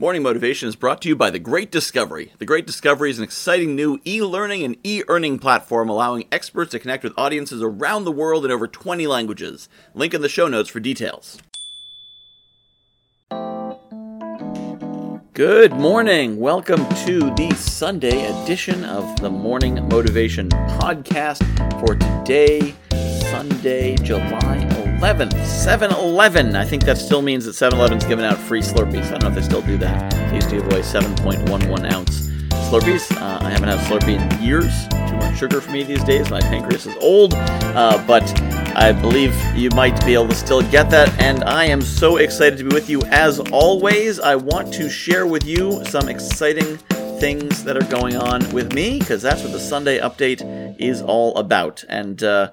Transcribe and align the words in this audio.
Morning 0.00 0.22
Motivation 0.22 0.66
is 0.66 0.76
brought 0.76 1.02
to 1.02 1.10
you 1.10 1.14
by 1.14 1.28
The 1.28 1.38
Great 1.38 1.70
Discovery. 1.70 2.32
The 2.38 2.46
Great 2.46 2.66
Discovery 2.66 3.10
is 3.10 3.18
an 3.18 3.24
exciting 3.24 3.76
new 3.76 4.00
e 4.06 4.22
learning 4.22 4.62
and 4.62 4.78
e 4.82 5.02
earning 5.08 5.38
platform 5.38 5.90
allowing 5.90 6.26
experts 6.32 6.70
to 6.70 6.78
connect 6.78 7.04
with 7.04 7.12
audiences 7.18 7.62
around 7.62 8.04
the 8.04 8.10
world 8.10 8.46
in 8.46 8.50
over 8.50 8.66
20 8.66 9.06
languages. 9.06 9.68
Link 9.92 10.14
in 10.14 10.22
the 10.22 10.28
show 10.30 10.48
notes 10.48 10.70
for 10.70 10.80
details. 10.80 11.36
Good 15.34 15.74
morning. 15.74 16.40
Welcome 16.40 16.88
to 17.04 17.34
the 17.34 17.54
Sunday 17.56 18.24
edition 18.42 18.86
of 18.86 19.20
the 19.20 19.28
Morning 19.28 19.86
Motivation 19.90 20.48
Podcast 20.48 21.44
for 21.78 21.94
today, 21.94 22.74
Sunday, 23.30 23.96
July 23.96 24.79
11th, 25.00 25.46
7 25.46 25.92
Eleven. 25.92 26.54
I 26.54 26.62
think 26.66 26.84
that 26.84 26.98
still 26.98 27.22
means 27.22 27.46
that 27.46 27.54
7 27.54 27.78
Eleven's 27.78 28.04
giving 28.04 28.22
out 28.22 28.36
free 28.36 28.60
Slurpees. 28.60 29.06
I 29.06 29.12
don't 29.12 29.22
know 29.22 29.28
if 29.28 29.34
they 29.34 29.40
still 29.40 29.62
do 29.62 29.78
that. 29.78 30.10
They 30.28 30.34
used 30.34 30.50
to 30.50 30.56
give 30.56 30.66
away 30.66 30.80
7.11 30.82 31.90
ounce 31.90 32.26
Slurpees. 32.68 33.10
Uh, 33.16 33.38
I 33.40 33.48
haven't 33.48 33.70
had 33.70 33.78
a 33.78 33.82
Slurpee 33.84 34.20
in 34.20 34.44
years. 34.44 34.86
Too 35.08 35.16
much 35.16 35.38
sugar 35.38 35.62
for 35.62 35.70
me 35.70 35.84
these 35.84 36.04
days. 36.04 36.30
My 36.30 36.42
pancreas 36.42 36.84
is 36.84 36.94
old. 37.00 37.32
Uh, 37.32 38.04
but 38.06 38.22
I 38.76 38.92
believe 38.92 39.34
you 39.56 39.70
might 39.70 40.04
be 40.04 40.12
able 40.12 40.28
to 40.28 40.34
still 40.34 40.60
get 40.70 40.90
that. 40.90 41.08
And 41.18 41.44
I 41.44 41.64
am 41.64 41.80
so 41.80 42.18
excited 42.18 42.58
to 42.58 42.64
be 42.64 42.74
with 42.74 42.90
you 42.90 43.00
as 43.04 43.40
always. 43.52 44.20
I 44.20 44.36
want 44.36 44.70
to 44.74 44.90
share 44.90 45.26
with 45.26 45.46
you 45.46 45.82
some 45.86 46.10
exciting 46.10 46.76
things 47.18 47.64
that 47.64 47.74
are 47.74 47.90
going 47.90 48.16
on 48.16 48.46
with 48.52 48.74
me 48.74 48.98
because 48.98 49.22
that's 49.22 49.42
what 49.42 49.52
the 49.52 49.60
Sunday 49.60 49.98
update 49.98 50.76
is 50.78 51.00
all 51.00 51.34
about. 51.38 51.84
And, 51.88 52.22
uh, 52.22 52.50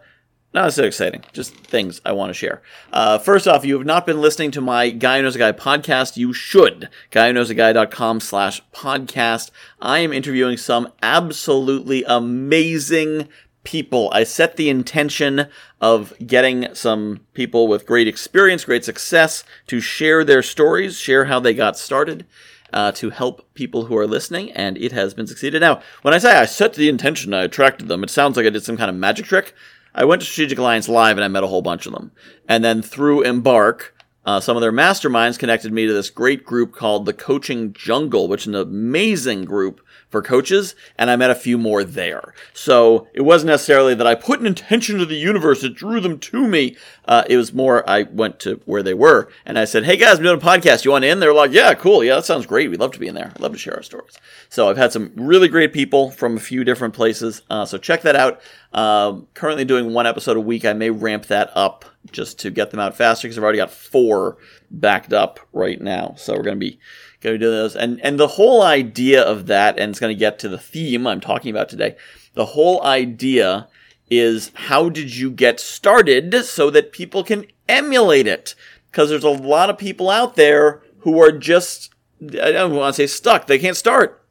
not 0.54 0.74
so 0.74 0.84
exciting, 0.84 1.24
just 1.34 1.54
things 1.54 2.02
I 2.06 2.14
want 2.14 2.30
to 2.30 2.34
share. 2.34 2.62
Uh, 2.92 3.18
first 3.18 3.48
off, 3.48 3.66
you 3.66 3.78
have 3.78 3.86
not 3.86 4.06
been 4.06 4.22
listening 4.22 4.52
to 4.52 4.62
my 4.62 4.90
Guy 4.90 5.18
Who 5.18 5.24
Knows 5.24 5.36
a 5.36 5.40
Guy 5.40 5.52
podcast. 5.52 6.18
You 6.18 6.34
should. 6.34 6.90
GuyWhoKnowsAGuy.com 7.12 8.22
slash 8.22 8.62
podcast. 8.74 9.52
I 9.82 10.00
am 10.00 10.14
interviewing 10.14 10.58
some 10.58 10.92
absolutely 11.04 12.04
amazing 12.06 13.28
people. 13.64 14.10
I 14.14 14.24
set 14.24 14.56
the 14.56 14.70
intention 14.70 15.48
of 15.82 16.14
getting 16.26 16.74
some 16.74 17.20
people 17.34 17.68
with 17.68 17.86
great 17.86 18.08
experience, 18.08 18.64
great 18.64 18.86
success 18.86 19.44
to 19.68 19.82
share 19.82 20.24
their 20.24 20.42
stories, 20.42 20.98
share 20.98 21.26
how 21.26 21.40
they 21.40 21.54
got 21.54 21.78
started. 21.78 22.26
Uh, 22.74 22.92
to 22.92 23.12
help 23.12 23.54
people 23.54 23.86
who 23.86 23.98
are 23.98 24.06
listening, 24.06 24.52
and 24.52 24.78
it 24.78 24.92
has 24.92 25.14
been 25.14 25.26
succeeded. 25.26 25.62
Now, 25.62 25.82
when 26.02 26.14
I 26.14 26.18
say 26.18 26.36
I 26.36 26.44
set 26.44 26.74
the 26.74 26.90
intention, 26.90 27.34
I 27.34 27.44
attracted 27.44 27.88
them, 27.88 28.04
it 28.04 28.10
sounds 28.10 28.36
like 28.36 28.46
I 28.46 28.50
did 28.50 28.66
some 28.66 28.76
kind 28.76 28.90
of 28.90 28.96
magic 28.98 29.26
trick. 29.26 29.56
I 29.98 30.06
went 30.06 30.22
to 30.22 30.28
Strategic 30.28 30.60
Alliance 30.60 30.88
Live 30.88 31.18
and 31.18 31.26
I 31.26 31.28
met 31.28 31.44
a 31.44 31.48
whole 31.48 31.64
bunch 31.64 31.88
of 31.88 31.94
them. 31.94 32.12
And 32.48 32.64
then 32.64 32.84
through 32.84 33.24
Embark, 33.24 33.96
uh, 34.28 34.40
some 34.40 34.56
of 34.56 34.62
their 34.62 34.72
masterminds 34.72 35.40
connected 35.40 35.74
me 35.74 35.88
to 35.88 35.94
this 35.94 36.12
great 36.12 36.46
group 36.46 36.76
called 36.76 37.06
the 37.06 37.14
Coaching 37.14 37.74
Jungle, 37.74 38.28
which 38.28 38.42
is 38.42 38.48
an 38.48 38.56
amazing 38.56 39.46
group 39.46 39.82
for 40.10 40.22
coaches, 40.22 40.76
and 40.98 41.10
I 41.10 41.16
met 41.16 41.32
a 41.32 41.36
few 41.36 41.58
more 41.58 41.84
there. 41.84 42.34
So 42.54 43.08
it 43.14 43.22
wasn't 43.22 43.48
necessarily 43.48 43.94
that 43.96 44.08
I 44.08 44.16
put 44.16 44.40
an 44.40 44.46
intention 44.46 45.00
to 45.00 45.06
the 45.06 45.16
universe, 45.16 45.64
it 45.64 45.76
drew 45.76 46.00
them 46.00 46.20
to 46.20 46.48
me. 46.48 46.78
Uh, 47.06 47.24
it 47.30 47.38
was 47.38 47.54
more 47.54 47.90
I 47.90 48.04
went 48.04 48.40
to 48.42 48.62
where 48.66 48.84
they 48.84 48.94
were 48.94 49.30
and 49.46 49.58
I 49.58 49.66
said, 49.66 49.86
Hey 49.86 49.98
guys, 49.98 50.18
I'm 50.18 50.24
doing 50.24 50.42
a 50.42 50.44
podcast. 50.44 50.86
You 50.86 50.92
want 50.92 51.06
in? 51.06 51.20
They're 51.20 51.34
like, 51.34 51.52
Yeah, 51.52 51.74
cool. 51.74 52.04
Yeah, 52.04 52.16
that 52.16 52.26
sounds 52.26 52.46
great. 52.46 52.70
We'd 52.70 52.80
love 52.80 52.94
to 52.94 53.00
be 53.00 53.08
in 53.08 53.16
there. 53.16 53.32
I'd 53.34 53.42
love 53.42 53.54
to 53.54 53.58
share 53.58 53.76
our 53.76 53.84
stories. 53.84 54.18
So 54.50 54.70
I've 54.70 54.78
had 54.78 54.92
some 54.92 55.12
really 55.16 55.48
great 55.48 55.74
people 55.74 56.12
from 56.12 56.38
a 56.38 56.42
few 56.42 56.64
different 56.64 56.94
places. 56.94 57.42
Uh, 57.50 57.66
so 57.66 57.78
check 57.78 58.02
that 58.04 58.16
out. 58.16 58.42
Uh, 58.78 59.22
currently 59.34 59.66
doing 59.66 59.92
one 59.92 60.06
episode 60.06 60.38
a 60.38 60.40
week. 60.40 60.64
I 60.64 60.74
may 60.74 60.92
ramp 60.92 61.26
that 61.26 61.50
up 61.56 61.84
just 62.12 62.38
to 62.42 62.52
get 62.52 62.70
them 62.70 62.80
out 62.80 62.96
faster 62.96 63.28
because 63.28 63.36
I've 63.36 63.44
already 63.44 63.58
got 63.58 63.72
four 63.72 64.38
backed 64.70 65.14
up 65.14 65.40
right 65.52 65.82
now. 65.82 66.14
So 66.16 66.34
we're 66.36 66.44
going 66.44 66.60
to 66.60 66.64
be 66.64 66.80
going 67.22 67.34
to 67.34 67.44
do 67.44 67.50
those. 67.50 67.76
And, 67.76 68.00
and 68.02 68.20
the 68.20 68.28
whole 68.28 68.62
idea 68.62 69.24
of 69.24 69.48
that, 69.48 69.80
and 69.80 69.90
it's 69.90 70.00
going 70.00 70.16
to 70.16 70.20
get 70.20 70.38
to 70.40 70.48
the 70.48 70.60
theme 70.60 71.08
I'm 71.08 71.20
talking 71.20 71.50
about 71.50 71.70
today. 71.70 71.96
The 72.36 72.46
whole 72.46 72.84
idea 72.84 73.68
is 74.12 74.52
how 74.54 74.90
did 74.90 75.16
you 75.18 75.32
get 75.32 75.60
started 75.60 76.46
so 76.46 76.70
that 76.70 76.92
people 76.92 77.24
can 77.24 77.48
emulate 77.68 78.28
it? 78.28 78.54
Because 78.92 79.10
there's 79.10 79.24
a 79.24 79.30
lot 79.32 79.72
of 79.72 79.80
people 79.80 80.08
out 80.08 80.36
there 80.36 80.84
who 81.00 81.20
are 81.20 81.32
just, 81.32 81.96
I 82.22 82.52
don't 82.52 82.76
want 82.76 82.96
to 82.96 83.02
say 83.02 83.08
stuck. 83.08 83.48
They 83.48 83.58
can't 83.58 83.76
start. 83.76 84.24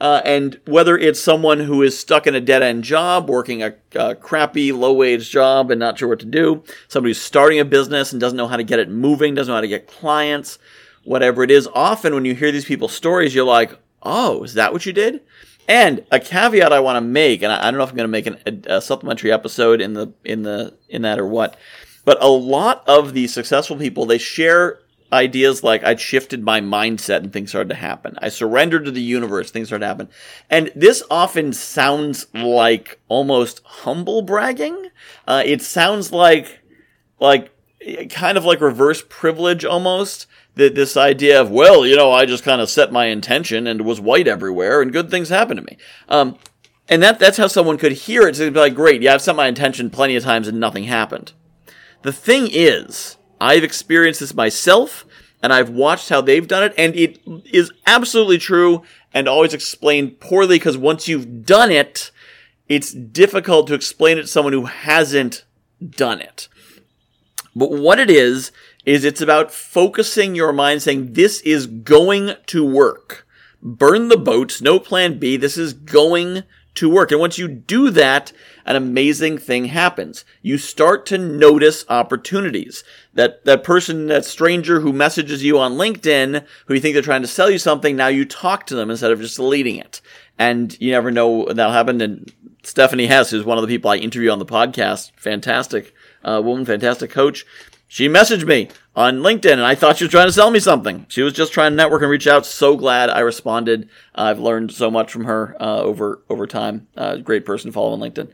Uh, 0.00 0.22
and 0.24 0.58
whether 0.66 0.96
it's 0.96 1.20
someone 1.20 1.60
who 1.60 1.82
is 1.82 1.98
stuck 1.98 2.26
in 2.26 2.34
a 2.34 2.40
dead 2.40 2.62
end 2.62 2.82
job, 2.82 3.28
working 3.28 3.62
a, 3.62 3.74
a 3.94 4.14
crappy, 4.14 4.72
low 4.72 4.94
wage 4.94 5.28
job 5.30 5.70
and 5.70 5.78
not 5.78 5.98
sure 5.98 6.08
what 6.08 6.18
to 6.20 6.26
do, 6.26 6.64
somebody 6.88 7.10
who's 7.10 7.20
starting 7.20 7.60
a 7.60 7.64
business 7.64 8.10
and 8.10 8.20
doesn't 8.20 8.36
know 8.36 8.48
how 8.48 8.56
to 8.56 8.64
get 8.64 8.78
it 8.78 8.88
moving, 8.88 9.34
doesn't 9.34 9.50
know 9.50 9.56
how 9.56 9.60
to 9.60 9.68
get 9.68 9.86
clients, 9.86 10.58
whatever 11.04 11.42
it 11.42 11.50
is, 11.50 11.68
often 11.74 12.14
when 12.14 12.24
you 12.24 12.34
hear 12.34 12.50
these 12.50 12.64
people's 12.64 12.94
stories, 12.94 13.34
you're 13.34 13.44
like, 13.44 13.78
oh, 14.02 14.42
is 14.42 14.54
that 14.54 14.72
what 14.72 14.86
you 14.86 14.92
did? 14.92 15.20
And 15.68 16.04
a 16.10 16.18
caveat 16.18 16.72
I 16.72 16.80
want 16.80 16.96
to 16.96 17.00
make, 17.02 17.42
and 17.42 17.52
I, 17.52 17.70
don't 17.70 17.78
know 17.78 17.84
if 17.84 17.90
I'm 17.90 17.96
going 17.96 18.04
to 18.04 18.08
make 18.08 18.26
an, 18.26 18.64
a, 18.66 18.76
a 18.76 18.80
supplementary 18.80 19.30
episode 19.30 19.80
in 19.80 19.92
the 19.92 20.12
in 20.24 20.42
the 20.42 20.74
in 20.88 21.02
that 21.02 21.18
or 21.18 21.26
what, 21.26 21.56
but 22.04 22.20
a 22.22 22.28
lot 22.28 22.82
of 22.88 23.12
the 23.12 23.28
successful 23.28 23.76
people 23.76 24.06
they 24.06 24.18
share 24.18 24.80
ideas 25.12 25.62
like 25.62 25.84
I'd 25.84 26.00
shifted 26.00 26.42
my 26.42 26.60
mindset 26.60 27.18
and 27.18 27.32
things 27.32 27.50
started 27.50 27.70
to 27.70 27.74
happen. 27.74 28.16
I 28.20 28.28
surrendered 28.28 28.84
to 28.84 28.90
the 28.90 29.02
universe, 29.02 29.50
things 29.50 29.68
started 29.68 29.84
to 29.84 29.88
happen. 29.88 30.08
And 30.48 30.70
this 30.74 31.02
often 31.10 31.52
sounds 31.52 32.26
like 32.34 33.00
almost 33.08 33.60
humble 33.64 34.22
bragging. 34.22 34.88
Uh, 35.26 35.42
it 35.44 35.62
sounds 35.62 36.12
like, 36.12 36.60
like, 37.18 37.50
kind 38.10 38.36
of 38.36 38.44
like 38.44 38.60
reverse 38.60 39.02
privilege 39.08 39.64
almost. 39.64 40.26
That 40.56 40.74
this 40.74 40.96
idea 40.96 41.40
of, 41.40 41.50
well, 41.50 41.86
you 41.86 41.94
know, 41.94 42.10
I 42.10 42.26
just 42.26 42.42
kind 42.42 42.60
of 42.60 42.68
set 42.68 42.90
my 42.90 43.06
intention 43.06 43.68
and 43.68 43.82
was 43.82 44.00
white 44.00 44.26
everywhere 44.26 44.82
and 44.82 44.92
good 44.92 45.08
things 45.08 45.28
happened 45.28 45.58
to 45.58 45.64
me. 45.64 45.78
Um, 46.08 46.38
and 46.88 47.00
that, 47.04 47.20
that's 47.20 47.36
how 47.38 47.46
someone 47.46 47.78
could 47.78 47.92
hear 47.92 48.22
it. 48.22 48.34
So 48.34 48.42
they'd 48.42 48.52
be 48.52 48.58
like, 48.58 48.74
great, 48.74 49.00
yeah, 49.00 49.14
I've 49.14 49.22
set 49.22 49.36
my 49.36 49.46
intention 49.46 49.90
plenty 49.90 50.16
of 50.16 50.24
times 50.24 50.48
and 50.48 50.58
nothing 50.58 50.84
happened. 50.84 51.32
The 52.02 52.12
thing 52.12 52.48
is, 52.50 53.16
I've 53.40 53.64
experienced 53.64 54.20
this 54.20 54.34
myself, 54.34 55.06
and 55.42 55.52
I've 55.52 55.70
watched 55.70 56.08
how 56.10 56.20
they've 56.20 56.46
done 56.46 56.64
it, 56.64 56.74
and 56.76 56.94
it 56.94 57.20
is 57.46 57.72
absolutely 57.86 58.38
true 58.38 58.82
and 59.14 59.28
always 59.28 59.54
explained 59.54 60.20
poorly 60.20 60.56
because 60.56 60.76
once 60.76 61.08
you've 61.08 61.44
done 61.46 61.70
it, 61.70 62.10
it's 62.68 62.92
difficult 62.92 63.66
to 63.68 63.74
explain 63.74 64.18
it 64.18 64.22
to 64.22 64.26
someone 64.28 64.52
who 64.52 64.66
hasn't 64.66 65.44
done 65.88 66.20
it. 66.20 66.48
But 67.56 67.70
what 67.72 67.98
it 67.98 68.10
is, 68.10 68.52
is 68.84 69.04
it's 69.04 69.20
about 69.20 69.52
focusing 69.52 70.34
your 70.34 70.52
mind 70.52 70.82
saying, 70.82 71.12
this 71.12 71.40
is 71.42 71.66
going 71.66 72.34
to 72.46 72.64
work. 72.64 73.26
Burn 73.62 74.08
the 74.08 74.16
boats, 74.16 74.62
no 74.62 74.80
plan 74.80 75.18
B, 75.18 75.36
this 75.36 75.58
is 75.58 75.74
going 75.74 76.44
to 76.74 76.88
work. 76.88 77.10
And 77.10 77.20
once 77.20 77.38
you 77.38 77.48
do 77.48 77.90
that, 77.90 78.32
an 78.64 78.76
amazing 78.76 79.38
thing 79.38 79.66
happens. 79.66 80.24
You 80.42 80.58
start 80.58 81.06
to 81.06 81.18
notice 81.18 81.84
opportunities. 81.88 82.84
That, 83.12 83.44
that 83.44 83.64
person, 83.64 84.06
that 84.06 84.24
stranger 84.24 84.80
who 84.80 84.92
messages 84.92 85.42
you 85.42 85.58
on 85.58 85.72
LinkedIn, 85.72 86.44
who 86.66 86.74
you 86.74 86.80
think 86.80 86.94
they're 86.94 87.02
trying 87.02 87.22
to 87.22 87.28
sell 87.28 87.50
you 87.50 87.58
something, 87.58 87.96
now 87.96 88.08
you 88.08 88.24
talk 88.24 88.66
to 88.66 88.74
them 88.74 88.90
instead 88.90 89.10
of 89.10 89.20
just 89.20 89.36
deleting 89.36 89.76
it. 89.76 90.00
And 90.38 90.80
you 90.80 90.92
never 90.92 91.10
know 91.10 91.46
that'll 91.46 91.72
happen. 91.72 92.00
And 92.00 92.32
Stephanie 92.62 93.06
Hess, 93.06 93.30
who's 93.30 93.44
one 93.44 93.58
of 93.58 93.62
the 93.62 93.68
people 93.68 93.90
I 93.90 93.96
interview 93.96 94.30
on 94.30 94.38
the 94.38 94.46
podcast, 94.46 95.10
fantastic 95.16 95.94
uh, 96.22 96.40
woman, 96.44 96.64
fantastic 96.64 97.10
coach, 97.10 97.44
she 97.88 98.08
messaged 98.08 98.46
me 98.46 98.68
on 98.96 99.18
LinkedIn 99.18 99.52
and 99.52 99.64
I 99.64 99.74
thought 99.74 99.98
she 99.98 100.04
was 100.04 100.10
trying 100.10 100.26
to 100.26 100.32
sell 100.32 100.50
me 100.50 100.58
something. 100.58 101.06
She 101.08 101.22
was 101.22 101.32
just 101.32 101.52
trying 101.52 101.72
to 101.72 101.76
network 101.76 102.02
and 102.02 102.10
reach 102.10 102.26
out. 102.26 102.44
So 102.44 102.76
glad 102.76 103.08
I 103.08 103.20
responded. 103.20 103.88
Uh, 104.14 104.22
I've 104.22 104.40
learned 104.40 104.72
so 104.72 104.90
much 104.90 105.12
from 105.12 105.24
her 105.24 105.56
uh, 105.60 105.80
over 105.80 106.22
over 106.28 106.46
time. 106.46 106.88
Uh, 106.96 107.16
great 107.16 107.44
person 107.44 107.70
to 107.70 107.72
follow 107.72 107.92
on 107.92 108.00
LinkedIn. 108.00 108.30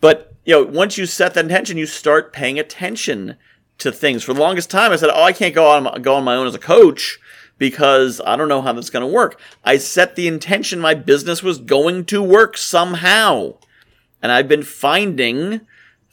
But 0.00 0.34
you 0.44 0.54
know, 0.54 0.64
once 0.64 0.96
you 0.96 1.06
set 1.06 1.34
that 1.34 1.44
intention, 1.44 1.76
you 1.76 1.86
start 1.86 2.32
paying 2.32 2.58
attention 2.58 3.36
to 3.78 3.92
things. 3.92 4.24
For 4.24 4.32
the 4.32 4.40
longest 4.40 4.70
time, 4.70 4.92
I 4.92 4.96
said, 4.96 5.10
"Oh, 5.12 5.22
I 5.22 5.32
can't 5.32 5.54
go 5.54 5.66
on 5.68 6.00
go 6.02 6.14
on 6.14 6.24
my 6.24 6.36
own 6.36 6.46
as 6.46 6.54
a 6.54 6.60
coach." 6.60 7.18
Because 7.58 8.20
I 8.24 8.36
don't 8.36 8.48
know 8.48 8.62
how 8.62 8.72
that's 8.72 8.88
going 8.88 9.04
to 9.04 9.12
work. 9.12 9.40
I 9.64 9.78
set 9.78 10.14
the 10.14 10.28
intention 10.28 10.78
my 10.78 10.94
business 10.94 11.42
was 11.42 11.58
going 11.58 12.04
to 12.04 12.22
work 12.22 12.56
somehow. 12.56 13.54
And 14.22 14.30
I've 14.30 14.46
been 14.46 14.62
finding 14.62 15.62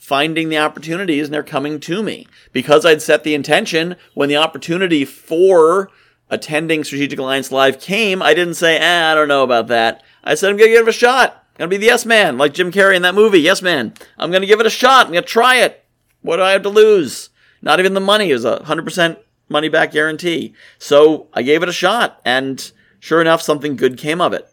finding 0.05 0.49
the 0.49 0.57
opportunities 0.57 1.25
and 1.25 1.33
they're 1.33 1.43
coming 1.43 1.79
to 1.79 2.03
me. 2.03 2.27
Because 2.53 2.85
I'd 2.85 3.01
set 3.01 3.23
the 3.23 3.33
intention 3.33 3.95
when 4.13 4.29
the 4.29 4.37
opportunity 4.37 5.03
for 5.03 5.89
attending 6.29 6.83
Strategic 6.83 7.17
Alliance 7.17 7.51
Live 7.51 7.79
came, 7.79 8.21
I 8.21 8.35
didn't 8.35 8.53
say, 8.53 8.77
eh, 8.77 9.11
I 9.11 9.15
don't 9.15 9.27
know 9.27 9.43
about 9.43 9.67
that. 9.67 10.03
I 10.23 10.35
said, 10.35 10.51
I'm 10.51 10.57
going 10.57 10.69
to 10.69 10.75
give 10.75 10.87
it 10.87 10.89
a 10.89 10.93
shot. 10.93 11.43
I'm 11.55 11.57
going 11.57 11.69
to 11.71 11.77
be 11.77 11.81
the 11.81 11.87
yes 11.87 12.05
man, 12.05 12.37
like 12.37 12.53
Jim 12.53 12.71
Carrey 12.71 12.95
in 12.95 13.01
that 13.01 13.15
movie, 13.15 13.39
Yes 13.39 13.61
Man. 13.61 13.93
I'm 14.17 14.29
going 14.29 14.41
to 14.41 14.47
give 14.47 14.59
it 14.59 14.65
a 14.65 14.69
shot. 14.71 15.07
I'm 15.07 15.13
going 15.13 15.23
to 15.23 15.29
try 15.29 15.57
it. 15.57 15.85
What 16.21 16.37
do 16.37 16.43
I 16.43 16.51
have 16.51 16.63
to 16.63 16.69
lose? 16.69 17.29
Not 17.61 17.79
even 17.79 17.93
the 17.93 17.99
money 17.99 18.29
is 18.29 18.45
a 18.45 18.59
100% 18.59 19.17
money 19.49 19.69
back 19.69 19.91
guarantee. 19.91 20.53
So 20.77 21.29
I 21.33 21.41
gave 21.41 21.63
it 21.63 21.69
a 21.69 21.73
shot 21.73 22.21
and 22.25 22.71
sure 22.99 23.21
enough, 23.21 23.41
something 23.41 23.75
good 23.75 23.97
came 23.97 24.21
of 24.21 24.33
it. 24.33 24.47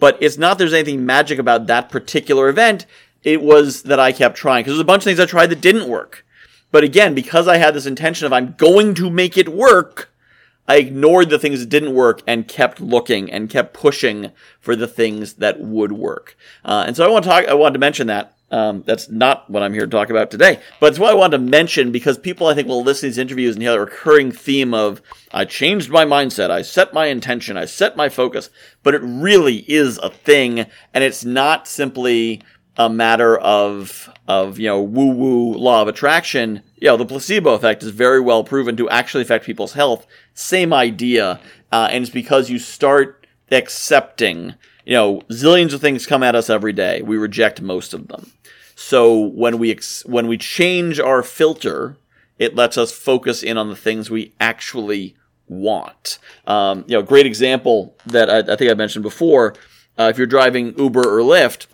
But 0.00 0.18
it's 0.20 0.38
not 0.38 0.58
there's 0.58 0.72
anything 0.72 1.06
magic 1.06 1.38
about 1.38 1.66
that 1.66 1.90
particular 1.90 2.48
event 2.48 2.86
it 3.32 3.42
was 3.42 3.82
that 3.84 4.00
I 4.00 4.12
kept 4.12 4.36
trying 4.36 4.62
because 4.62 4.74
there's 4.74 4.80
a 4.80 4.84
bunch 4.84 5.02
of 5.02 5.04
things 5.04 5.20
I 5.20 5.26
tried 5.26 5.48
that 5.48 5.60
didn't 5.60 5.88
work. 5.88 6.24
But 6.70 6.84
again, 6.84 7.14
because 7.14 7.48
I 7.48 7.56
had 7.56 7.74
this 7.74 7.86
intention 7.86 8.26
of 8.26 8.32
I'm 8.32 8.54
going 8.56 8.94
to 8.94 9.10
make 9.10 9.38
it 9.38 9.48
work, 9.48 10.10
I 10.66 10.76
ignored 10.76 11.30
the 11.30 11.38
things 11.38 11.60
that 11.60 11.70
didn't 11.70 11.94
work 11.94 12.22
and 12.26 12.46
kept 12.46 12.80
looking 12.80 13.30
and 13.32 13.48
kept 13.48 13.72
pushing 13.72 14.32
for 14.60 14.76
the 14.76 14.86
things 14.86 15.34
that 15.34 15.60
would 15.60 15.92
work. 15.92 16.36
Uh, 16.64 16.84
and 16.86 16.96
so 16.96 17.04
I 17.04 17.08
want 17.08 17.24
to 17.24 17.30
talk. 17.30 17.46
I 17.46 17.54
wanted 17.54 17.74
to 17.74 17.78
mention 17.78 18.06
that. 18.08 18.34
Um, 18.50 18.82
that's 18.86 19.10
not 19.10 19.50
what 19.50 19.62
I'm 19.62 19.74
here 19.74 19.84
to 19.84 19.90
talk 19.90 20.08
about 20.08 20.30
today, 20.30 20.58
but 20.80 20.86
it's 20.86 20.98
what 20.98 21.10
I 21.10 21.14
wanted 21.14 21.36
to 21.36 21.42
mention 21.42 21.92
because 21.92 22.16
people 22.16 22.46
I 22.46 22.54
think 22.54 22.66
will 22.66 22.82
listen 22.82 23.02
to 23.02 23.06
these 23.08 23.18
interviews 23.18 23.54
and 23.54 23.62
hear 23.62 23.72
the 23.72 23.80
recurring 23.80 24.32
theme 24.32 24.72
of 24.72 25.02
I 25.34 25.44
changed 25.44 25.90
my 25.90 26.06
mindset, 26.06 26.50
I 26.50 26.62
set 26.62 26.94
my 26.94 27.06
intention, 27.06 27.58
I 27.58 27.66
set 27.66 27.94
my 27.94 28.08
focus, 28.08 28.48
but 28.82 28.94
it 28.94 29.02
really 29.02 29.66
is 29.70 29.98
a 29.98 30.08
thing, 30.08 30.60
and 30.94 31.04
it's 31.04 31.26
not 31.26 31.68
simply 31.68 32.40
a 32.78 32.88
matter 32.88 33.36
of 33.36 34.08
of 34.28 34.58
you 34.58 34.68
know 34.68 34.80
woo 34.80 35.10
woo 35.10 35.52
law 35.54 35.82
of 35.82 35.88
attraction. 35.88 36.62
You 36.76 36.88
know 36.88 36.96
the 36.96 37.04
placebo 37.04 37.54
effect 37.54 37.82
is 37.82 37.90
very 37.90 38.20
well 38.20 38.44
proven 38.44 38.76
to 38.76 38.88
actually 38.88 39.22
affect 39.22 39.44
people's 39.44 39.72
health. 39.72 40.06
Same 40.32 40.72
idea, 40.72 41.40
uh, 41.72 41.88
and 41.90 42.02
it's 42.02 42.12
because 42.12 42.48
you 42.48 42.58
start 42.58 43.26
accepting. 43.50 44.54
You 44.86 44.94
know, 44.94 45.20
zillions 45.30 45.74
of 45.74 45.82
things 45.82 46.06
come 46.06 46.22
at 46.22 46.34
us 46.34 46.48
every 46.48 46.72
day. 46.72 47.02
We 47.02 47.18
reject 47.18 47.60
most 47.60 47.92
of 47.92 48.08
them. 48.08 48.32
So 48.74 49.18
when 49.18 49.58
we 49.58 49.72
ex- 49.72 50.06
when 50.06 50.28
we 50.28 50.38
change 50.38 51.00
our 51.00 51.22
filter, 51.22 51.96
it 52.38 52.54
lets 52.54 52.78
us 52.78 52.92
focus 52.92 53.42
in 53.42 53.58
on 53.58 53.68
the 53.68 53.76
things 53.76 54.08
we 54.08 54.32
actually 54.40 55.16
want. 55.48 56.18
Um, 56.46 56.84
you 56.86 56.96
know, 56.96 57.02
great 57.02 57.26
example 57.26 57.96
that 58.06 58.30
I, 58.30 58.52
I 58.52 58.56
think 58.56 58.70
I 58.70 58.74
mentioned 58.74 59.02
before. 59.02 59.54
Uh, 59.98 60.08
if 60.10 60.16
you're 60.16 60.28
driving 60.28 60.78
Uber 60.78 61.00
or 61.00 61.22
Lyft, 61.22 61.66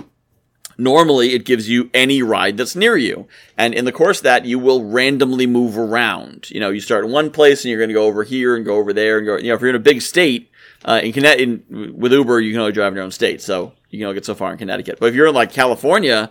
Normally, 0.77 1.33
it 1.33 1.45
gives 1.45 1.69
you 1.69 1.91
any 1.95 2.23
ride 2.23 2.57
that's 2.57 2.75
near 2.75 2.97
you. 2.97 3.27
And 3.57 3.75
in 3.75 3.85
the 3.85 3.93
course 3.93 4.19
of 4.19 4.25
that, 4.25 4.45
you 4.45 4.59
will 4.59 4.85
randomly 4.85 5.47
move 5.47 5.79
around. 5.79 6.51
You 6.51 6.61
know, 6.61 6.71
you 6.71 6.81
start 6.81 7.05
in 7.05 7.13
one 7.13 7.31
place 7.31 7.65
and 7.65 7.71
you're 7.71 7.79
going 7.79 7.89
to 7.89 7.95
go 7.95 8.07
over 8.07 8.25
here 8.25 8.57
and 8.57 8.65
go 8.65 8.77
over 8.77 8.93
there 8.93 9.19
and 9.19 9.27
go, 9.27 9.37
you 9.37 9.49
know, 9.49 9.55
if 9.55 9.61
you're 9.61 9.71
in 9.71 9.77
a 9.77 9.81
big 9.81 10.03
state, 10.03 10.51
uh, 10.85 11.01
in 11.03 11.95
with 11.97 12.13
Uber, 12.13 12.41
you 12.41 12.53
can 12.53 12.61
only 12.61 12.73
drive 12.73 12.93
in 12.93 12.97
your 12.97 13.05
own 13.05 13.11
state. 13.11 13.41
So 13.41 13.73
you 13.91 13.99
can 13.99 14.07
only 14.07 14.17
get 14.17 14.27
so 14.27 14.35
far 14.35 14.53
in 14.53 14.59
Connecticut. 14.59 14.99
But 15.01 15.07
if 15.07 15.15
you're 15.15 15.29
in 15.29 15.35
like 15.35 15.53
California, 15.53 16.31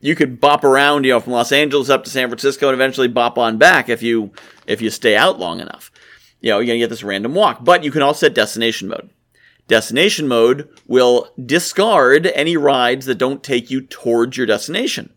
you 0.00 0.14
could 0.14 0.40
bop 0.40 0.64
around, 0.64 1.04
you 1.04 1.12
know, 1.12 1.20
from 1.20 1.34
Los 1.34 1.52
Angeles 1.52 1.90
up 1.90 2.04
to 2.04 2.10
San 2.10 2.28
Francisco 2.28 2.68
and 2.68 2.74
eventually 2.74 3.08
bop 3.08 3.36
on 3.36 3.58
back 3.58 3.88
if 3.88 4.02
you, 4.02 4.32
if 4.66 4.80
you 4.80 4.90
stay 4.90 5.16
out 5.16 5.38
long 5.38 5.60
enough. 5.60 5.90
You 6.40 6.50
know, 6.50 6.58
you're 6.58 6.66
going 6.66 6.78
to 6.78 6.84
get 6.84 6.90
this 6.90 7.02
random 7.02 7.34
walk. 7.34 7.62
But 7.62 7.84
you 7.84 7.90
can 7.90 8.02
also 8.02 8.26
set 8.26 8.34
destination 8.34 8.88
mode. 8.88 9.10
Destination 9.70 10.26
mode 10.26 10.68
will 10.88 11.30
discard 11.40 12.26
any 12.26 12.56
rides 12.56 13.06
that 13.06 13.18
don't 13.18 13.44
take 13.44 13.70
you 13.70 13.80
towards 13.80 14.36
your 14.36 14.44
destination. 14.44 15.14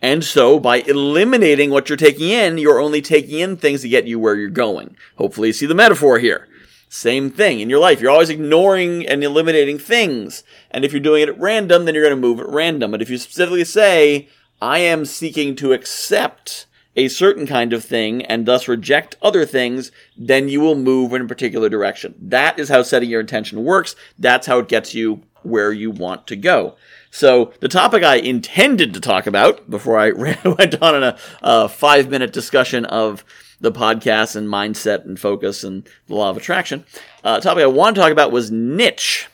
And 0.00 0.24
so 0.24 0.58
by 0.58 0.78
eliminating 0.78 1.68
what 1.68 1.90
you're 1.90 1.98
taking 1.98 2.30
in, 2.30 2.56
you're 2.56 2.80
only 2.80 3.02
taking 3.02 3.40
in 3.40 3.58
things 3.58 3.82
to 3.82 3.90
get 3.90 4.06
you 4.06 4.18
where 4.18 4.36
you're 4.36 4.48
going. 4.48 4.96
Hopefully 5.18 5.48
you 5.48 5.52
see 5.52 5.66
the 5.66 5.74
metaphor 5.74 6.18
here. 6.18 6.48
Same 6.88 7.30
thing 7.30 7.60
in 7.60 7.68
your 7.68 7.78
life. 7.78 8.00
You're 8.00 8.10
always 8.10 8.30
ignoring 8.30 9.06
and 9.06 9.22
eliminating 9.22 9.78
things. 9.78 10.44
And 10.70 10.82
if 10.82 10.94
you're 10.94 11.00
doing 11.00 11.20
it 11.20 11.28
at 11.28 11.38
random, 11.38 11.84
then 11.84 11.94
you're 11.94 12.02
going 12.02 12.16
to 12.16 12.26
move 12.26 12.40
at 12.40 12.48
random. 12.48 12.92
But 12.92 13.02
if 13.02 13.10
you 13.10 13.18
specifically 13.18 13.66
say, 13.66 14.30
I 14.62 14.78
am 14.78 15.04
seeking 15.04 15.54
to 15.56 15.74
accept 15.74 16.64
a 17.00 17.08
certain 17.08 17.46
kind 17.46 17.72
of 17.72 17.82
thing 17.82 18.22
and 18.26 18.44
thus 18.44 18.68
reject 18.68 19.16
other 19.22 19.46
things, 19.46 19.90
then 20.16 20.48
you 20.48 20.60
will 20.60 20.74
move 20.74 21.14
in 21.14 21.22
a 21.22 21.26
particular 21.26 21.68
direction. 21.68 22.14
That 22.20 22.58
is 22.58 22.68
how 22.68 22.82
setting 22.82 23.08
your 23.08 23.20
intention 23.20 23.64
works. 23.64 23.96
That's 24.18 24.46
how 24.46 24.58
it 24.58 24.68
gets 24.68 24.94
you 24.94 25.22
where 25.42 25.72
you 25.72 25.90
want 25.90 26.26
to 26.26 26.36
go. 26.36 26.76
So 27.10 27.54
the 27.60 27.68
topic 27.68 28.02
I 28.02 28.16
intended 28.16 28.92
to 28.92 29.00
talk 29.00 29.26
about 29.26 29.68
before 29.70 29.98
I 29.98 30.10
went 30.44 30.82
on 30.82 30.94
in 30.94 31.02
a, 31.02 31.18
a 31.42 31.68
five 31.68 32.10
minute 32.10 32.34
discussion 32.34 32.84
of 32.84 33.24
the 33.60 33.72
podcast 33.72 34.36
and 34.36 34.46
mindset 34.46 35.06
and 35.06 35.18
focus 35.18 35.64
and 35.64 35.88
the 36.06 36.14
law 36.14 36.30
of 36.30 36.36
attraction, 36.36 36.84
uh, 37.24 37.40
topic 37.40 37.62
I 37.62 37.66
want 37.66 37.96
to 37.96 38.02
talk 38.02 38.12
about 38.12 38.32
was 38.32 38.50
niche. 38.50 39.28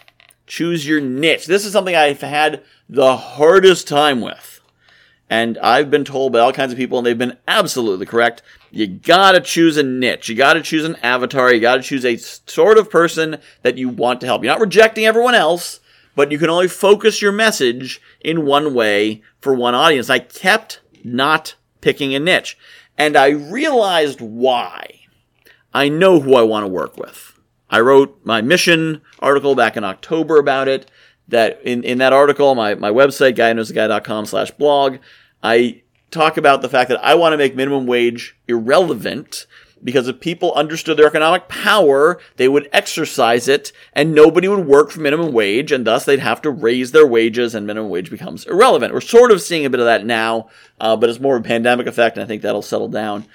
Choose 0.46 0.86
your 0.86 1.00
niche. 1.00 1.46
This 1.46 1.64
is 1.64 1.72
something 1.72 1.96
I've 1.96 2.20
had 2.20 2.62
the 2.88 3.16
hardest 3.16 3.88
time 3.88 4.20
with 4.20 4.55
and 5.28 5.58
I've 5.58 5.90
been 5.90 6.04
told 6.04 6.32
by 6.32 6.38
all 6.38 6.52
kinds 6.52 6.72
of 6.72 6.78
people, 6.78 6.98
and 6.98 7.06
they've 7.06 7.18
been 7.18 7.38
absolutely 7.48 8.06
correct. 8.06 8.42
You 8.70 8.86
gotta 8.86 9.40
choose 9.40 9.76
a 9.76 9.82
niche. 9.82 10.28
You 10.28 10.34
gotta 10.34 10.62
choose 10.62 10.84
an 10.84 10.96
avatar. 10.96 11.52
You 11.52 11.60
gotta 11.60 11.82
choose 11.82 12.04
a 12.04 12.16
sort 12.16 12.78
of 12.78 12.90
person 12.90 13.38
that 13.62 13.78
you 13.78 13.88
want 13.88 14.20
to 14.20 14.26
help. 14.26 14.42
You're 14.42 14.52
not 14.52 14.60
rejecting 14.60 15.06
everyone 15.06 15.34
else, 15.34 15.80
but 16.14 16.30
you 16.30 16.38
can 16.38 16.50
only 16.50 16.68
focus 16.68 17.20
your 17.20 17.32
message 17.32 18.00
in 18.20 18.46
one 18.46 18.74
way 18.74 19.22
for 19.40 19.54
one 19.54 19.74
audience. 19.74 20.10
I 20.10 20.20
kept 20.20 20.80
not 21.04 21.56
picking 21.80 22.14
a 22.14 22.18
niche. 22.20 22.58
And 22.98 23.16
I 23.16 23.28
realized 23.28 24.20
why. 24.20 25.00
I 25.74 25.88
know 25.88 26.20
who 26.20 26.34
I 26.34 26.42
want 26.42 26.64
to 26.64 26.68
work 26.68 26.96
with. 26.96 27.38
I 27.68 27.80
wrote 27.80 28.18
my 28.24 28.40
mission 28.40 29.02
article 29.18 29.54
back 29.54 29.76
in 29.76 29.84
October 29.84 30.38
about 30.38 30.68
it 30.68 30.90
that 31.28 31.60
in, 31.62 31.82
in 31.84 31.98
that 31.98 32.12
article, 32.12 32.54
my, 32.54 32.74
my 32.74 32.90
website, 32.90 33.36
guyknowstheguy.com 33.36 34.26
slash 34.26 34.50
blog, 34.52 34.98
I 35.42 35.82
talk 36.10 36.36
about 36.36 36.62
the 36.62 36.68
fact 36.68 36.88
that 36.88 37.04
I 37.04 37.14
want 37.14 37.32
to 37.32 37.36
make 37.36 37.56
minimum 37.56 37.86
wage 37.86 38.36
irrelevant 38.48 39.46
because 39.84 40.08
if 40.08 40.20
people 40.20 40.52
understood 40.54 40.96
their 40.96 41.06
economic 41.06 41.48
power, 41.48 42.18
they 42.36 42.48
would 42.48 42.68
exercise 42.72 43.46
it 43.46 43.72
and 43.92 44.14
nobody 44.14 44.48
would 44.48 44.66
work 44.66 44.90
for 44.90 45.00
minimum 45.00 45.32
wage 45.32 45.70
and 45.70 45.86
thus 45.86 46.04
they'd 46.04 46.18
have 46.18 46.40
to 46.42 46.50
raise 46.50 46.92
their 46.92 47.06
wages 47.06 47.54
and 47.54 47.66
minimum 47.66 47.90
wage 47.90 48.10
becomes 48.10 48.46
irrelevant. 48.46 48.94
We're 48.94 49.00
sort 49.00 49.30
of 49.30 49.42
seeing 49.42 49.66
a 49.66 49.70
bit 49.70 49.80
of 49.80 49.86
that 49.86 50.06
now, 50.06 50.48
uh, 50.80 50.96
but 50.96 51.10
it's 51.10 51.20
more 51.20 51.36
of 51.36 51.44
a 51.44 51.48
pandemic 51.48 51.86
effect 51.86 52.16
and 52.16 52.24
I 52.24 52.26
think 52.26 52.42
that'll 52.42 52.62
settle 52.62 52.88
down. 52.88 53.26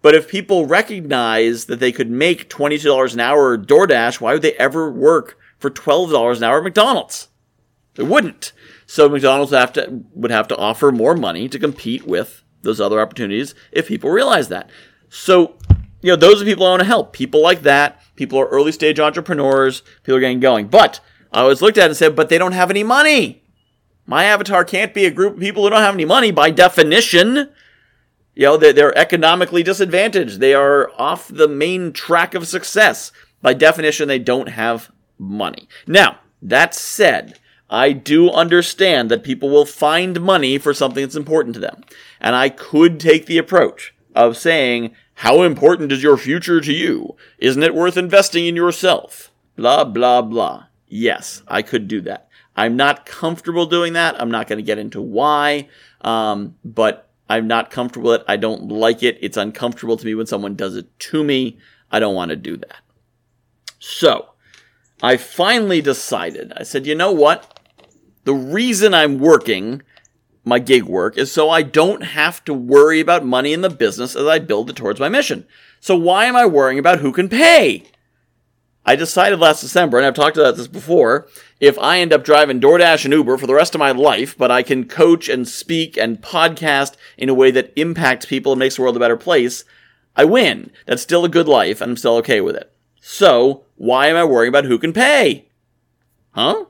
But 0.00 0.14
if 0.14 0.28
people 0.28 0.66
recognize 0.66 1.66
that 1.66 1.78
they 1.78 1.92
could 1.92 2.10
make 2.10 2.50
$22 2.50 3.14
an 3.14 3.20
hour 3.20 3.56
DoorDash, 3.56 4.20
why 4.20 4.32
would 4.32 4.42
they 4.42 4.54
ever 4.54 4.90
work 4.90 5.38
for 5.58 5.70
$12 5.70 6.38
an 6.38 6.42
hour 6.42 6.58
at 6.58 6.64
McDonald's? 6.64 7.28
They 7.94 8.02
wouldn't. 8.02 8.52
So 8.86 9.08
McDonald's 9.08 9.52
have 9.52 9.72
to, 9.74 10.04
would 10.14 10.30
have 10.30 10.48
to 10.48 10.56
offer 10.56 10.92
more 10.92 11.14
money 11.14 11.48
to 11.48 11.58
compete 11.58 12.06
with 12.06 12.42
those 12.62 12.80
other 12.80 13.00
opportunities 13.00 13.54
if 13.70 13.88
people 13.88 14.10
realize 14.10 14.48
that. 14.48 14.70
So, 15.08 15.56
you 16.00 16.10
know, 16.10 16.16
those 16.16 16.40
are 16.40 16.44
people 16.44 16.66
I 16.66 16.70
want 16.70 16.80
to 16.80 16.86
help. 16.86 17.12
People 17.12 17.42
like 17.42 17.62
that. 17.62 18.00
People 18.16 18.38
are 18.38 18.48
early 18.48 18.72
stage 18.72 18.98
entrepreneurs. 18.98 19.82
People 20.02 20.16
are 20.16 20.20
getting 20.20 20.40
going. 20.40 20.68
But 20.68 21.00
I 21.32 21.42
always 21.42 21.62
looked 21.62 21.78
at 21.78 21.84
it 21.84 21.88
and 21.88 21.96
said, 21.96 22.16
but 22.16 22.28
they 22.28 22.38
don't 22.38 22.52
have 22.52 22.70
any 22.70 22.82
money. 22.82 23.42
My 24.06 24.24
avatar 24.24 24.64
can't 24.64 24.94
be 24.94 25.06
a 25.06 25.10
group 25.10 25.34
of 25.34 25.40
people 25.40 25.62
who 25.62 25.70
don't 25.70 25.80
have 25.80 25.94
any 25.94 26.04
money 26.04 26.30
by 26.30 26.50
definition. 26.50 27.50
You 28.34 28.42
know, 28.44 28.56
they're, 28.56 28.72
they're 28.72 28.98
economically 28.98 29.62
disadvantaged. 29.62 30.40
They 30.40 30.54
are 30.54 30.90
off 30.98 31.28
the 31.28 31.48
main 31.48 31.92
track 31.92 32.34
of 32.34 32.48
success. 32.48 33.12
By 33.40 33.54
definition, 33.54 34.08
they 34.08 34.18
don't 34.18 34.48
have 34.48 34.90
money. 35.18 35.68
Now, 35.86 36.18
that 36.40 36.74
said, 36.74 37.38
I 37.72 37.92
do 37.92 38.30
understand 38.30 39.10
that 39.10 39.24
people 39.24 39.48
will 39.48 39.64
find 39.64 40.20
money 40.20 40.58
for 40.58 40.74
something 40.74 41.02
that's 41.02 41.16
important 41.16 41.54
to 41.54 41.60
them. 41.60 41.82
And 42.20 42.36
I 42.36 42.50
could 42.50 43.00
take 43.00 43.24
the 43.24 43.38
approach 43.38 43.94
of 44.14 44.36
saying, 44.36 44.94
how 45.14 45.42
important 45.42 45.90
is 45.90 46.02
your 46.02 46.18
future 46.18 46.60
to 46.60 46.72
you? 46.72 47.16
Isn't 47.38 47.62
it 47.62 47.74
worth 47.74 47.96
investing 47.96 48.46
in 48.46 48.56
yourself? 48.56 49.32
Blah, 49.56 49.84
blah, 49.84 50.20
blah. 50.20 50.66
Yes, 50.86 51.42
I 51.48 51.62
could 51.62 51.88
do 51.88 52.02
that. 52.02 52.28
I'm 52.54 52.76
not 52.76 53.06
comfortable 53.06 53.64
doing 53.64 53.94
that. 53.94 54.20
I'm 54.20 54.30
not 54.30 54.48
going 54.48 54.58
to 54.58 54.62
get 54.62 54.78
into 54.78 55.00
why. 55.00 55.68
Um, 56.02 56.56
but 56.62 57.08
I'm 57.30 57.46
not 57.46 57.70
comfortable 57.70 58.10
with 58.10 58.20
it. 58.20 58.26
I 58.28 58.36
don't 58.36 58.68
like 58.68 59.02
it. 59.02 59.16
It's 59.22 59.38
uncomfortable 59.38 59.96
to 59.96 60.04
me 60.04 60.14
when 60.14 60.26
someone 60.26 60.56
does 60.56 60.76
it 60.76 60.98
to 60.98 61.24
me. 61.24 61.58
I 61.90 62.00
don't 62.00 62.14
want 62.14 62.28
to 62.28 62.36
do 62.36 62.58
that. 62.58 62.80
So, 63.78 64.28
I 65.02 65.16
finally 65.16 65.80
decided. 65.80 66.52
I 66.54 66.62
said, 66.64 66.86
you 66.86 66.94
know 66.94 67.10
what? 67.10 67.51
The 68.24 68.34
reason 68.34 68.94
I'm 68.94 69.18
working 69.18 69.82
my 70.44 70.58
gig 70.58 70.84
work 70.84 71.16
is 71.16 71.30
so 71.30 71.50
I 71.50 71.62
don't 71.62 72.02
have 72.02 72.44
to 72.44 72.54
worry 72.54 73.00
about 73.00 73.24
money 73.24 73.52
in 73.52 73.60
the 73.60 73.70
business 73.70 74.16
as 74.16 74.26
I 74.26 74.38
build 74.38 74.70
it 74.70 74.76
towards 74.76 75.00
my 75.00 75.08
mission. 75.08 75.46
So 75.80 75.96
why 75.96 76.24
am 76.26 76.36
I 76.36 76.46
worrying 76.46 76.78
about 76.78 76.98
who 76.98 77.12
can 77.12 77.28
pay? 77.28 77.84
I 78.84 78.96
decided 78.96 79.38
last 79.38 79.60
December, 79.60 79.98
and 79.98 80.06
I've 80.06 80.14
talked 80.14 80.36
about 80.36 80.56
this 80.56 80.66
before, 80.66 81.28
if 81.60 81.78
I 81.78 82.00
end 82.00 82.12
up 82.12 82.24
driving 82.24 82.60
DoorDash 82.60 83.04
and 83.04 83.14
Uber 83.14 83.38
for 83.38 83.46
the 83.46 83.54
rest 83.54 83.76
of 83.76 83.78
my 83.78 83.92
life, 83.92 84.36
but 84.36 84.50
I 84.50 84.64
can 84.64 84.88
coach 84.88 85.28
and 85.28 85.46
speak 85.46 85.96
and 85.96 86.20
podcast 86.20 86.96
in 87.16 87.28
a 87.28 87.34
way 87.34 87.52
that 87.52 87.72
impacts 87.76 88.26
people 88.26 88.52
and 88.52 88.58
makes 88.58 88.74
the 88.76 88.82
world 88.82 88.96
a 88.96 89.00
better 89.00 89.16
place, 89.16 89.64
I 90.16 90.24
win. 90.24 90.72
That's 90.86 91.02
still 91.02 91.24
a 91.24 91.28
good 91.28 91.46
life, 91.46 91.80
and 91.80 91.92
I'm 91.92 91.96
still 91.96 92.16
okay 92.16 92.40
with 92.40 92.56
it. 92.56 92.72
So, 93.00 93.64
why 93.76 94.08
am 94.08 94.16
I 94.16 94.24
worrying 94.24 94.48
about 94.48 94.64
who 94.64 94.78
can 94.78 94.92
pay? 94.92 95.48
Huh? 96.32 96.64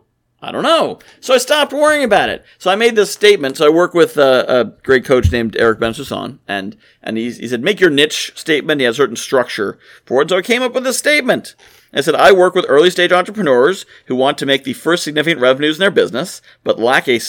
I 0.44 0.50
don't 0.50 0.64
know. 0.64 0.98
So 1.20 1.34
I 1.34 1.38
stopped 1.38 1.72
worrying 1.72 2.02
about 2.02 2.28
it. 2.28 2.44
So 2.58 2.68
I 2.68 2.74
made 2.74 2.96
this 2.96 3.12
statement. 3.12 3.56
So 3.56 3.66
I 3.66 3.70
work 3.70 3.94
with 3.94 4.16
a, 4.16 4.60
a 4.60 4.64
great 4.82 5.04
coach 5.04 5.30
named 5.30 5.56
Eric 5.56 5.78
Bensusson, 5.78 6.40
and 6.48 6.76
and 7.00 7.16
he, 7.16 7.30
he 7.30 7.46
said, 7.46 7.62
make 7.62 7.78
your 7.78 7.90
niche 7.90 8.32
statement. 8.34 8.80
He 8.80 8.84
has 8.84 8.96
a 8.96 9.02
certain 9.02 9.16
structure 9.16 9.78
for 10.04 10.20
it. 10.20 10.28
So 10.28 10.36
I 10.36 10.42
came 10.42 10.62
up 10.62 10.74
with 10.74 10.82
this 10.82 10.98
statement. 10.98 11.54
I 11.94 12.00
said, 12.00 12.16
I 12.16 12.32
work 12.32 12.56
with 12.56 12.66
early 12.68 12.90
stage 12.90 13.12
entrepreneurs 13.12 13.86
who 14.06 14.16
want 14.16 14.36
to 14.38 14.46
make 14.46 14.64
the 14.64 14.72
first 14.72 15.04
significant 15.04 15.40
revenues 15.40 15.76
in 15.76 15.80
their 15.80 15.90
business, 15.92 16.42
but 16.64 16.80
lack 16.80 17.06
a 17.06 17.20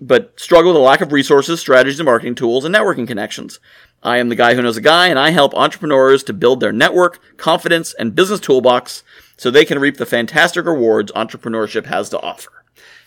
but 0.00 0.38
struggle 0.40 0.72
with 0.72 0.80
a 0.80 0.84
lack 0.84 1.00
of 1.00 1.12
resources, 1.12 1.60
strategies, 1.60 2.00
and 2.00 2.06
marketing 2.06 2.34
tools 2.34 2.64
and 2.64 2.74
networking 2.74 3.06
connections. 3.06 3.60
I 4.02 4.16
am 4.16 4.30
the 4.30 4.34
guy 4.34 4.54
who 4.54 4.62
knows 4.62 4.76
a 4.76 4.80
guy, 4.80 5.08
and 5.08 5.18
I 5.18 5.30
help 5.30 5.54
entrepreneurs 5.54 6.24
to 6.24 6.32
build 6.32 6.58
their 6.58 6.72
network, 6.72 7.20
confidence, 7.36 7.94
and 7.94 8.14
business 8.14 8.40
toolbox 8.40 9.04
so 9.36 9.50
they 9.50 9.64
can 9.64 9.78
reap 9.78 9.98
the 9.98 10.06
fantastic 10.06 10.64
rewards 10.64 11.12
entrepreneurship 11.12 11.86
has 11.86 12.08
to 12.08 12.20
offer. 12.20 12.61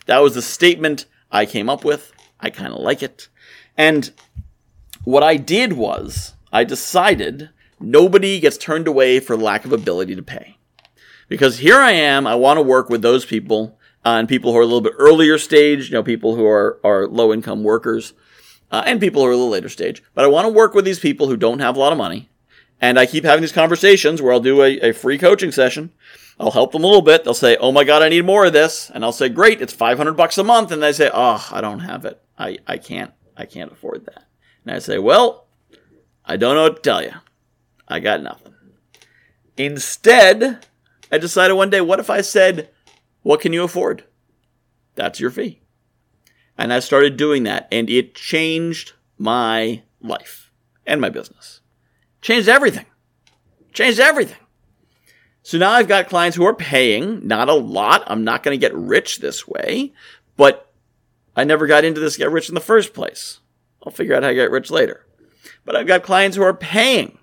That 0.05 0.19
was 0.19 0.35
the 0.35 0.41
statement 0.41 1.05
I 1.31 1.45
came 1.45 1.69
up 1.69 1.83
with. 1.83 2.13
I 2.39 2.49
kind 2.49 2.73
of 2.73 2.79
like 2.79 3.01
it. 3.01 3.27
And 3.77 4.11
what 5.03 5.23
I 5.23 5.37
did 5.37 5.73
was, 5.73 6.33
I 6.51 6.63
decided 6.63 7.49
nobody 7.79 8.39
gets 8.39 8.57
turned 8.57 8.87
away 8.87 9.19
for 9.19 9.35
lack 9.35 9.65
of 9.65 9.73
ability 9.73 10.15
to 10.15 10.23
pay. 10.23 10.57
Because 11.27 11.59
here 11.59 11.79
I 11.79 11.91
am, 11.91 12.27
I 12.27 12.35
want 12.35 12.57
to 12.57 12.61
work 12.61 12.89
with 12.89 13.01
those 13.01 13.25
people 13.25 13.79
uh, 14.05 14.17
and 14.19 14.29
people 14.29 14.51
who 14.51 14.59
are 14.59 14.61
a 14.61 14.65
little 14.65 14.81
bit 14.81 14.93
earlier 14.97 15.37
stage, 15.37 15.89
you 15.89 15.93
know, 15.93 16.03
people 16.03 16.35
who 16.35 16.45
are, 16.45 16.79
are 16.83 17.07
low 17.07 17.33
income 17.33 17.63
workers 17.63 18.13
uh, 18.71 18.83
and 18.85 18.99
people 18.99 19.21
who 19.21 19.27
are 19.27 19.31
a 19.31 19.35
little 19.35 19.49
later 19.49 19.69
stage. 19.69 20.03
But 20.13 20.25
I 20.25 20.27
want 20.27 20.45
to 20.45 20.53
work 20.53 20.73
with 20.73 20.85
these 20.85 20.99
people 20.99 21.27
who 21.27 21.37
don't 21.37 21.59
have 21.59 21.75
a 21.75 21.79
lot 21.79 21.91
of 21.91 21.97
money. 21.97 22.29
And 22.79 22.99
I 22.99 23.05
keep 23.05 23.23
having 23.23 23.41
these 23.41 23.51
conversations 23.51 24.21
where 24.21 24.33
I'll 24.33 24.39
do 24.39 24.61
a, 24.61 24.89
a 24.89 24.91
free 24.91 25.17
coaching 25.17 25.51
session. 25.51 25.91
I'll 26.39 26.51
help 26.51 26.71
them 26.73 26.83
a 26.83 26.87
little 26.87 27.01
bit. 27.01 27.23
They'll 27.23 27.33
say, 27.33 27.57
"Oh 27.57 27.71
my 27.71 27.83
God, 27.83 28.01
I 28.01 28.09
need 28.09 28.25
more 28.25 28.45
of 28.45 28.53
this," 28.53 28.89
and 28.93 29.03
I'll 29.03 29.11
say, 29.11 29.29
"Great, 29.29 29.61
it's 29.61 29.73
500 29.73 30.13
bucks 30.13 30.37
a 30.37 30.43
month." 30.43 30.71
And 30.71 30.83
they 30.83 30.91
say, 30.91 31.09
"Oh, 31.13 31.47
I 31.51 31.61
don't 31.61 31.79
have 31.79 32.05
it. 32.05 32.21
I, 32.37 32.57
I 32.67 32.77
can't. 32.77 33.13
I 33.37 33.45
can't 33.45 33.71
afford 33.71 34.05
that." 34.05 34.23
And 34.65 34.75
I 34.75 34.79
say, 34.79 34.97
"Well, 34.97 35.47
I 36.25 36.35
don't 36.35 36.55
know 36.55 36.63
what 36.63 36.77
to 36.77 36.81
tell 36.81 37.01
you. 37.01 37.13
I 37.87 37.99
got 37.99 38.21
nothing." 38.21 38.53
Instead, 39.57 40.65
I 41.11 41.17
decided 41.17 41.53
one 41.53 41.69
day, 41.69 41.81
what 41.81 41.99
if 41.99 42.09
I 42.09 42.21
said, 42.21 42.69
"What 43.21 43.39
can 43.39 43.53
you 43.53 43.63
afford?" 43.63 44.03
That's 44.95 45.19
your 45.19 45.31
fee. 45.31 45.61
And 46.57 46.73
I 46.73 46.79
started 46.79 47.17
doing 47.17 47.43
that, 47.43 47.67
and 47.71 47.89
it 47.89 48.15
changed 48.15 48.93
my 49.17 49.83
life 50.01 50.51
and 50.85 50.99
my 51.01 51.09
business. 51.09 51.61
Changed 52.21 52.47
everything. 52.47 52.85
Changed 53.73 53.99
everything. 53.99 54.37
So 55.45 55.59
now 55.59 55.73
I've 55.73 55.87
got 55.87 56.09
clients 56.09 56.35
who 56.35 56.43
are 56.45 56.55
paying, 56.55 57.27
not 57.27 57.49
a 57.49 57.53
lot. 57.53 58.03
I'm 58.07 58.23
not 58.23 58.41
going 58.41 58.59
to 58.59 58.59
get 58.59 58.73
rich 58.73 59.19
this 59.19 59.47
way, 59.47 59.93
but 60.35 60.73
I 61.35 61.43
never 61.43 61.67
got 61.67 61.85
into 61.85 61.99
this 61.99 62.17
get 62.17 62.31
rich 62.31 62.49
in 62.49 62.55
the 62.55 62.59
first 62.59 62.95
place. 62.95 63.41
I'll 63.85 63.91
figure 63.91 64.15
out 64.15 64.23
how 64.23 64.29
to 64.29 64.35
get 64.35 64.49
rich 64.49 64.71
later. 64.71 65.05
But 65.63 65.75
I've 65.75 65.85
got 65.85 66.01
clients 66.01 66.35
who 66.35 66.41
are 66.41 66.55
paying, 66.55 67.19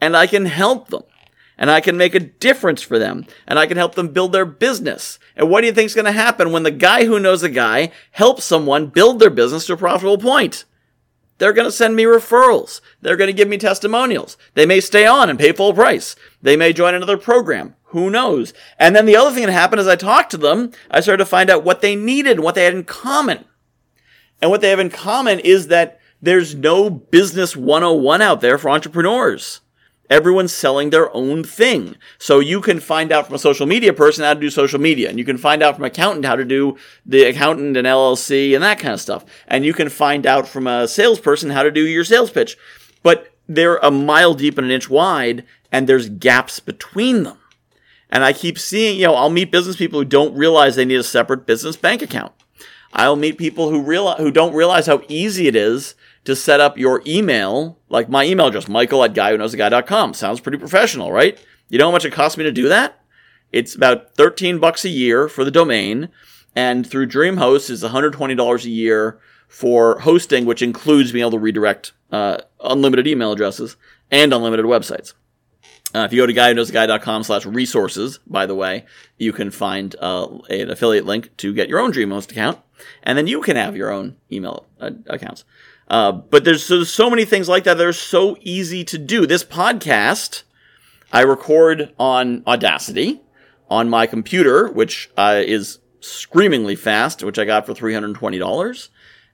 and 0.00 0.16
I 0.16 0.26
can 0.26 0.46
help 0.46 0.88
them 0.88 1.04
and 1.56 1.70
I 1.70 1.80
can 1.80 1.96
make 1.96 2.16
a 2.16 2.20
difference 2.20 2.82
for 2.82 2.98
them 2.98 3.24
and 3.46 3.60
I 3.60 3.66
can 3.66 3.76
help 3.76 3.94
them 3.94 4.08
build 4.08 4.32
their 4.32 4.44
business. 4.44 5.20
And 5.36 5.48
what 5.48 5.60
do 5.60 5.68
you 5.68 5.72
think 5.72 5.86
is 5.86 5.94
going 5.94 6.06
to 6.06 6.12
happen 6.12 6.50
when 6.50 6.64
the 6.64 6.72
guy 6.72 7.04
who 7.04 7.20
knows 7.20 7.44
a 7.44 7.48
guy 7.48 7.92
helps 8.10 8.42
someone 8.42 8.88
build 8.88 9.20
their 9.20 9.30
business 9.30 9.66
to 9.66 9.74
a 9.74 9.76
profitable 9.76 10.18
point? 10.18 10.64
They're 11.40 11.54
going 11.54 11.66
to 11.66 11.72
send 11.72 11.96
me 11.96 12.04
referrals. 12.04 12.82
They're 13.00 13.16
going 13.16 13.28
to 13.28 13.32
give 13.32 13.48
me 13.48 13.56
testimonials. 13.56 14.36
They 14.52 14.66
may 14.66 14.78
stay 14.78 15.06
on 15.06 15.30
and 15.30 15.38
pay 15.38 15.52
full 15.52 15.72
price. 15.72 16.14
They 16.42 16.54
may 16.54 16.74
join 16.74 16.94
another 16.94 17.16
program. 17.16 17.76
Who 17.84 18.10
knows? 18.10 18.52
And 18.78 18.94
then 18.94 19.06
the 19.06 19.16
other 19.16 19.34
thing 19.34 19.46
that 19.46 19.52
happened 19.52 19.80
as 19.80 19.88
I 19.88 19.96
talked 19.96 20.30
to 20.32 20.36
them, 20.36 20.72
I 20.90 21.00
started 21.00 21.24
to 21.24 21.30
find 21.30 21.48
out 21.48 21.64
what 21.64 21.80
they 21.80 21.96
needed 21.96 22.32
and 22.32 22.42
what 22.42 22.56
they 22.56 22.64
had 22.64 22.74
in 22.74 22.84
common. 22.84 23.46
And 24.42 24.50
what 24.50 24.60
they 24.60 24.68
have 24.68 24.80
in 24.80 24.90
common 24.90 25.40
is 25.40 25.68
that 25.68 25.98
there's 26.20 26.54
no 26.54 26.90
business 26.90 27.56
101 27.56 28.20
out 28.20 28.42
there 28.42 28.58
for 28.58 28.68
entrepreneurs. 28.68 29.62
Everyone's 30.10 30.52
selling 30.52 30.90
their 30.90 31.14
own 31.14 31.44
thing. 31.44 31.96
So 32.18 32.40
you 32.40 32.60
can 32.60 32.80
find 32.80 33.12
out 33.12 33.26
from 33.26 33.36
a 33.36 33.38
social 33.38 33.64
media 33.64 33.92
person 33.92 34.24
how 34.24 34.34
to 34.34 34.40
do 34.40 34.50
social 34.50 34.80
media, 34.80 35.08
and 35.08 35.18
you 35.18 35.24
can 35.24 35.38
find 35.38 35.62
out 35.62 35.76
from 35.76 35.84
an 35.84 35.90
accountant 35.92 36.26
how 36.26 36.34
to 36.34 36.44
do 36.44 36.76
the 37.06 37.22
accountant 37.22 37.76
and 37.76 37.86
LLC 37.86 38.54
and 38.54 38.62
that 38.64 38.80
kind 38.80 38.92
of 38.92 39.00
stuff. 39.00 39.24
And 39.46 39.64
you 39.64 39.72
can 39.72 39.88
find 39.88 40.26
out 40.26 40.48
from 40.48 40.66
a 40.66 40.88
salesperson 40.88 41.50
how 41.50 41.62
to 41.62 41.70
do 41.70 41.86
your 41.86 42.04
sales 42.04 42.32
pitch. 42.32 42.58
But 43.04 43.32
they're 43.48 43.78
a 43.78 43.90
mile 43.90 44.34
deep 44.34 44.58
and 44.58 44.66
an 44.66 44.72
inch 44.72 44.90
wide, 44.90 45.44
and 45.70 45.88
there's 45.88 46.08
gaps 46.08 46.58
between 46.58 47.22
them. 47.22 47.38
And 48.10 48.24
I 48.24 48.32
keep 48.32 48.58
seeing, 48.58 48.98
you 48.98 49.06
know, 49.06 49.14
I'll 49.14 49.30
meet 49.30 49.52
business 49.52 49.76
people 49.76 50.00
who 50.00 50.04
don't 50.04 50.34
realize 50.34 50.74
they 50.74 50.84
need 50.84 50.96
a 50.96 51.04
separate 51.04 51.46
business 51.46 51.76
bank 51.76 52.02
account. 52.02 52.32
I'll 52.92 53.14
meet 53.14 53.38
people 53.38 53.70
who 53.70 53.80
realize, 53.80 54.18
who 54.18 54.32
don't 54.32 54.54
realize 54.54 54.86
how 54.86 55.02
easy 55.08 55.46
it 55.46 55.54
is 55.54 55.94
to 56.30 56.36
set 56.36 56.60
up 56.60 56.78
your 56.78 57.02
email, 57.06 57.78
like 57.88 58.08
my 58.08 58.24
email 58.24 58.46
address, 58.46 58.68
michael 58.68 59.04
at 59.04 59.14
guywhoknowsaguy.com. 59.14 60.14
Sounds 60.14 60.40
pretty 60.40 60.58
professional, 60.58 61.12
right? 61.12 61.38
You 61.68 61.78
know 61.78 61.86
how 61.86 61.92
much 61.92 62.04
it 62.04 62.12
costs 62.12 62.38
me 62.38 62.44
to 62.44 62.52
do 62.52 62.68
that? 62.68 63.00
It's 63.52 63.74
about 63.74 64.14
13 64.14 64.58
bucks 64.58 64.84
a 64.84 64.88
year 64.88 65.28
for 65.28 65.44
the 65.44 65.50
domain, 65.50 66.08
and 66.54 66.88
through 66.88 67.08
DreamHost 67.08 67.68
is 67.68 67.82
$120 67.82 68.64
a 68.64 68.68
year 68.68 69.18
for 69.48 69.98
hosting, 70.00 70.46
which 70.46 70.62
includes 70.62 71.10
being 71.10 71.22
able 71.22 71.32
to 71.32 71.38
redirect 71.38 71.92
uh, 72.12 72.38
unlimited 72.62 73.08
email 73.08 73.32
addresses 73.32 73.76
and 74.10 74.32
unlimited 74.32 74.66
websites. 74.66 75.14
Uh, 75.92 76.00
if 76.00 76.12
you 76.12 76.22
go 76.22 76.26
to 76.26 76.32
guywhoknowsaguy.com 76.32 77.24
slash 77.24 77.44
resources, 77.44 78.20
by 78.24 78.46
the 78.46 78.54
way, 78.54 78.84
you 79.18 79.32
can 79.32 79.50
find 79.50 79.96
uh, 79.98 80.28
an 80.48 80.70
affiliate 80.70 81.06
link 81.06 81.36
to 81.38 81.52
get 81.52 81.68
your 81.68 81.80
own 81.80 81.92
DreamHost 81.92 82.30
account, 82.30 82.60
and 83.02 83.18
then 83.18 83.26
you 83.26 83.40
can 83.40 83.56
have 83.56 83.76
your 83.76 83.90
own 83.90 84.16
email 84.30 84.66
uh, 84.80 84.90
accounts. 85.08 85.44
Uh, 85.90 86.12
but 86.12 86.44
there's 86.44 86.64
so, 86.64 86.84
so 86.84 87.10
many 87.10 87.24
things 87.24 87.48
like 87.48 87.64
that 87.64 87.76
that 87.76 87.86
are 87.86 87.92
so 87.92 88.36
easy 88.40 88.84
to 88.84 88.96
do. 88.96 89.26
This 89.26 89.42
podcast, 89.42 90.44
I 91.12 91.22
record 91.22 91.92
on 91.98 92.44
Audacity 92.46 93.20
on 93.68 93.90
my 93.90 94.06
computer, 94.06 94.68
which 94.70 95.10
uh, 95.16 95.42
is 95.44 95.80
screamingly 95.98 96.76
fast, 96.76 97.24
which 97.24 97.40
I 97.40 97.44
got 97.44 97.66
for 97.66 97.74
$320. 97.74 98.88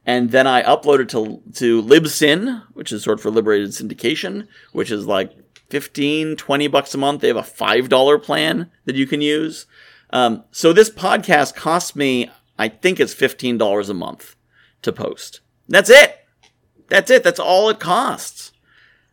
And 0.06 0.30
then 0.30 0.46
I 0.46 0.62
upload 0.62 1.00
it 1.00 1.10
to, 1.10 1.42
to 1.56 1.82
Libsyn, 1.82 2.62
which 2.72 2.90
is 2.90 3.02
sort 3.04 3.18
of 3.18 3.22
for 3.22 3.30
liberated 3.30 3.70
syndication, 3.70 4.48
which 4.72 4.90
is 4.90 5.04
like 5.04 5.32
15, 5.68 6.36
20 6.36 6.68
bucks 6.68 6.94
a 6.94 6.98
month. 6.98 7.20
They 7.20 7.28
have 7.28 7.36
a 7.36 7.42
$5 7.42 8.22
plan 8.22 8.70
that 8.86 8.96
you 8.96 9.06
can 9.06 9.20
use. 9.20 9.66
Um, 10.08 10.44
so 10.52 10.72
this 10.72 10.88
podcast 10.88 11.54
costs 11.54 11.94
me, 11.94 12.30
I 12.58 12.68
think 12.68 12.98
it's 12.98 13.14
$15 13.14 13.90
a 13.90 13.94
month 13.94 14.36
to 14.80 14.92
post. 14.92 15.40
That's 15.68 15.90
it. 15.90 16.25
That's 16.88 17.10
it. 17.10 17.24
That's 17.24 17.40
all 17.40 17.68
it 17.68 17.78
costs. 17.80 18.52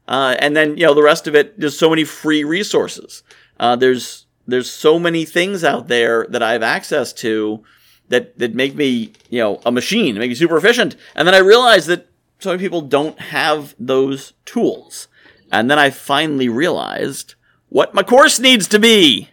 Uh, 0.07 0.35
and 0.39 0.55
then 0.55 0.77
you 0.77 0.85
know 0.85 0.93
the 0.93 1.03
rest 1.03 1.27
of 1.27 1.35
it. 1.35 1.59
There's 1.59 1.77
so 1.77 1.89
many 1.89 2.03
free 2.03 2.43
resources. 2.43 3.23
Uh, 3.59 3.75
there's 3.75 4.25
there's 4.47 4.69
so 4.69 4.99
many 4.99 5.25
things 5.25 5.63
out 5.63 5.87
there 5.87 6.27
that 6.29 6.43
I 6.43 6.53
have 6.53 6.63
access 6.63 7.13
to 7.13 7.63
that 8.09 8.37
that 8.37 8.53
make 8.53 8.75
me 8.75 9.13
you 9.29 9.39
know 9.39 9.61
a 9.65 9.71
machine, 9.71 10.17
make 10.17 10.29
me 10.29 10.35
super 10.35 10.57
efficient. 10.57 10.95
And 11.15 11.27
then 11.27 11.35
I 11.35 11.39
realize 11.39 11.85
that 11.87 12.07
so 12.39 12.49
many 12.49 12.61
people 12.61 12.81
don't 12.81 13.19
have 13.19 13.75
those 13.79 14.33
tools. 14.45 15.07
And 15.51 15.69
then 15.69 15.79
I 15.79 15.91
finally 15.91 16.49
realized 16.49 17.35
what 17.69 17.93
my 17.93 18.03
course 18.03 18.39
needs 18.39 18.67
to 18.69 18.79
be, 18.79 19.29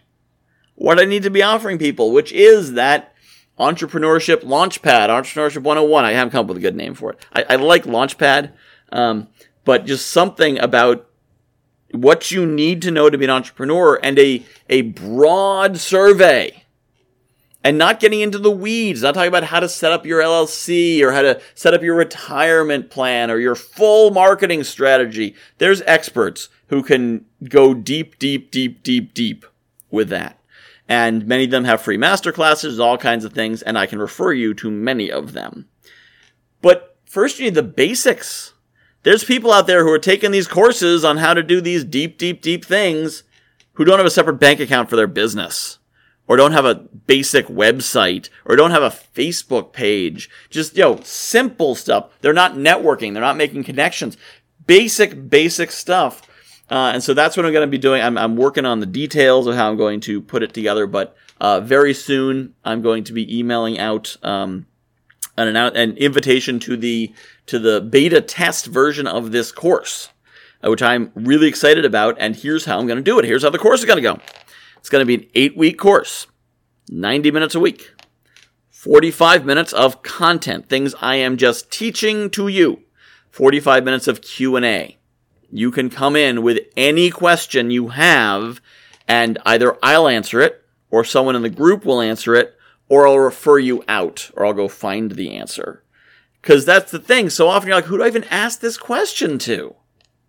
what 0.75 0.99
I 0.99 1.05
need 1.05 1.23
to 1.23 1.29
be 1.29 1.43
offering 1.43 1.77
people, 1.77 2.11
which 2.11 2.31
is 2.31 2.73
that 2.73 3.10
Entrepreneurship 3.59 4.43
Launchpad, 4.43 5.09
Entrepreneurship 5.09 5.63
101. 5.63 6.05
I 6.05 6.11
haven't 6.11 6.31
come 6.31 6.41
up 6.41 6.47
with 6.47 6.57
a 6.57 6.61
good 6.61 6.75
name 6.75 6.93
for 6.93 7.11
it. 7.11 7.25
I, 7.33 7.45
I 7.49 7.55
like 7.57 7.83
Launchpad, 7.83 8.51
um, 8.91 9.27
but 9.65 9.85
just 9.85 10.07
something 10.07 10.59
about 10.59 11.07
what 11.91 12.31
you 12.31 12.45
need 12.45 12.81
to 12.81 12.91
know 12.91 13.09
to 13.09 13.17
be 13.17 13.25
an 13.25 13.29
entrepreneur 13.29 13.99
and 14.01 14.17
a, 14.17 14.45
a 14.69 14.81
broad 14.81 15.77
survey 15.77 16.63
and 17.63 17.77
not 17.77 17.99
getting 17.99 18.21
into 18.21 18.39
the 18.39 18.51
weeds, 18.51 19.03
not 19.03 19.13
talking 19.13 19.27
about 19.27 19.43
how 19.43 19.59
to 19.59 19.69
set 19.69 19.91
up 19.91 20.05
your 20.05 20.21
LLC 20.21 21.01
or 21.01 21.11
how 21.11 21.21
to 21.21 21.39
set 21.53 21.73
up 21.73 21.83
your 21.83 21.95
retirement 21.95 22.89
plan 22.89 23.29
or 23.29 23.37
your 23.37 23.55
full 23.55 24.09
marketing 24.11 24.63
strategy. 24.63 25.35
There's 25.59 25.81
experts 25.83 26.49
who 26.67 26.81
can 26.81 27.25
go 27.43 27.73
deep, 27.73 28.17
deep, 28.17 28.49
deep, 28.49 28.81
deep, 28.81 29.13
deep 29.13 29.45
with 29.91 30.09
that 30.09 30.40
and 30.91 31.25
many 31.25 31.45
of 31.45 31.51
them 31.51 31.63
have 31.63 31.81
free 31.81 31.95
masterclasses, 31.95 32.77
all 32.77 32.97
kinds 32.97 33.23
of 33.23 33.31
things, 33.31 33.61
and 33.61 33.77
I 33.77 33.85
can 33.85 33.97
refer 33.97 34.33
you 34.33 34.53
to 34.55 34.69
many 34.69 35.09
of 35.09 35.31
them. 35.31 35.69
But 36.61 36.97
first, 37.05 37.39
you 37.39 37.45
need 37.45 37.55
the 37.55 37.63
basics. 37.63 38.55
There's 39.03 39.23
people 39.23 39.53
out 39.53 39.67
there 39.67 39.85
who 39.85 39.93
are 39.93 39.97
taking 39.97 40.31
these 40.31 40.49
courses 40.49 41.05
on 41.05 41.15
how 41.15 41.33
to 41.33 41.43
do 41.43 41.61
these 41.61 41.85
deep, 41.85 42.17
deep, 42.17 42.41
deep 42.41 42.65
things 42.65 43.23
who 43.75 43.85
don't 43.85 43.99
have 43.99 44.05
a 44.05 44.09
separate 44.09 44.41
bank 44.41 44.59
account 44.59 44.89
for 44.89 44.97
their 44.97 45.07
business, 45.07 45.79
or 46.27 46.35
don't 46.35 46.51
have 46.51 46.65
a 46.65 46.75
basic 46.75 47.47
website, 47.47 48.27
or 48.43 48.57
don't 48.57 48.71
have 48.71 48.83
a 48.83 48.89
Facebook 48.89 49.71
page. 49.71 50.29
Just, 50.49 50.75
you 50.75 50.83
know, 50.83 50.99
simple 51.03 51.73
stuff. 51.73 52.09
They're 52.19 52.33
not 52.33 52.55
networking, 52.55 53.13
they're 53.13 53.21
not 53.21 53.37
making 53.37 53.63
connections. 53.63 54.17
Basic, 54.67 55.29
basic 55.29 55.71
stuff 55.71 56.21
uh, 56.71 56.91
and 56.93 57.03
so 57.03 57.13
that's 57.13 57.35
what 57.35 57.45
I'm 57.45 57.51
going 57.51 57.67
to 57.67 57.71
be 57.71 57.77
doing. 57.77 58.01
I'm, 58.01 58.17
I'm, 58.17 58.37
working 58.37 58.65
on 58.65 58.79
the 58.79 58.85
details 58.85 59.45
of 59.45 59.55
how 59.55 59.69
I'm 59.69 59.75
going 59.75 59.99
to 60.01 60.21
put 60.21 60.41
it 60.41 60.53
together, 60.53 60.87
but 60.87 61.17
uh, 61.41 61.59
very 61.59 61.93
soon 61.93 62.55
I'm 62.63 62.81
going 62.81 63.03
to 63.03 63.13
be 63.13 63.37
emailing 63.37 63.77
out 63.77 64.15
um, 64.23 64.67
an, 65.37 65.57
an 65.57 65.97
invitation 65.97 66.59
to 66.61 66.77
the 66.77 67.13
to 67.47 67.59
the 67.59 67.81
beta 67.81 68.21
test 68.21 68.67
version 68.67 69.05
of 69.05 69.33
this 69.33 69.51
course, 69.51 70.09
uh, 70.63 70.69
which 70.69 70.81
I'm 70.81 71.11
really 71.13 71.47
excited 71.47 71.83
about. 71.83 72.15
And 72.19 72.37
here's 72.37 72.63
how 72.63 72.79
I'm 72.79 72.87
going 72.87 72.97
to 72.97 73.03
do 73.03 73.19
it. 73.19 73.25
Here's 73.25 73.43
how 73.43 73.49
the 73.49 73.59
course 73.59 73.81
is 73.81 73.85
going 73.85 74.01
to 74.01 74.01
go. 74.01 74.19
It's 74.77 74.89
going 74.89 75.01
to 75.01 75.05
be 75.05 75.25
an 75.25 75.29
eight 75.35 75.57
week 75.57 75.77
course, 75.77 76.27
90 76.89 77.31
minutes 77.31 77.53
a 77.53 77.59
week, 77.59 77.91
45 78.69 79.45
minutes 79.45 79.73
of 79.73 80.03
content, 80.03 80.69
things 80.69 80.95
I 81.01 81.17
am 81.17 81.35
just 81.35 81.69
teaching 81.69 82.29
to 82.29 82.47
you 82.47 82.83
45 83.29 83.83
minutes 83.83 84.07
of 84.07 84.21
Q&A. 84.21 84.97
You 85.51 85.71
can 85.71 85.89
come 85.89 86.15
in 86.15 86.41
with 86.41 86.59
any 86.77 87.09
question 87.09 87.71
you 87.71 87.89
have 87.89 88.61
and 89.07 89.37
either 89.45 89.77
I'll 89.83 90.07
answer 90.07 90.39
it 90.39 90.63
or 90.89 91.03
someone 91.03 91.35
in 91.35 91.41
the 91.41 91.49
group 91.49 91.85
will 91.85 92.01
answer 92.01 92.35
it 92.35 92.55
or 92.87 93.07
I'll 93.07 93.19
refer 93.19 93.59
you 93.59 93.83
out 93.87 94.31
or 94.35 94.45
I'll 94.45 94.53
go 94.53 94.67
find 94.67 95.11
the 95.11 95.35
answer. 95.35 95.83
Cuz 96.41 96.65
that's 96.65 96.91
the 96.91 96.99
thing. 96.99 97.29
So 97.29 97.47
often 97.47 97.67
you're 97.67 97.75
like 97.75 97.85
who 97.85 97.97
do 97.97 98.03
I 98.03 98.07
even 98.07 98.23
ask 98.25 98.59
this 98.59 98.77
question 98.77 99.37
to? 99.39 99.75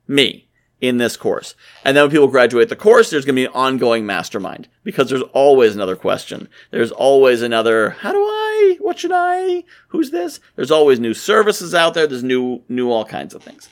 Me 0.09 0.49
in 0.83 0.99
this 0.99 1.17
course. 1.17 1.55
And 1.85 1.97
then 1.97 2.05
when 2.05 2.11
people 2.11 2.27
graduate 2.27 2.69
the 2.69 2.77
course, 2.77 3.09
there's 3.09 3.25
going 3.25 3.37
to 3.37 3.41
be 3.41 3.47
an 3.47 3.53
ongoing 3.55 4.05
mastermind 4.05 4.69
because 4.83 5.09
there's 5.09 5.23
always 5.33 5.77
another 5.77 5.95
question. 5.95 6.49
There's 6.73 6.91
always 6.91 7.41
another, 7.41 7.91
how 7.91 8.11
do 8.11 8.19
I, 8.19 8.77
what 8.81 8.99
should 8.99 9.13
I, 9.15 9.63
who's 9.89 10.11
this? 10.11 10.41
There's 10.57 10.73
always 10.73 10.99
new 10.99 11.15
services 11.15 11.73
out 11.73 11.95
there. 11.95 12.09
There's 12.09 12.25
new, 12.25 12.63
new 12.69 12.91
all 12.91 13.05
kinds 13.05 13.33
of 13.33 13.45
things. 13.45 13.69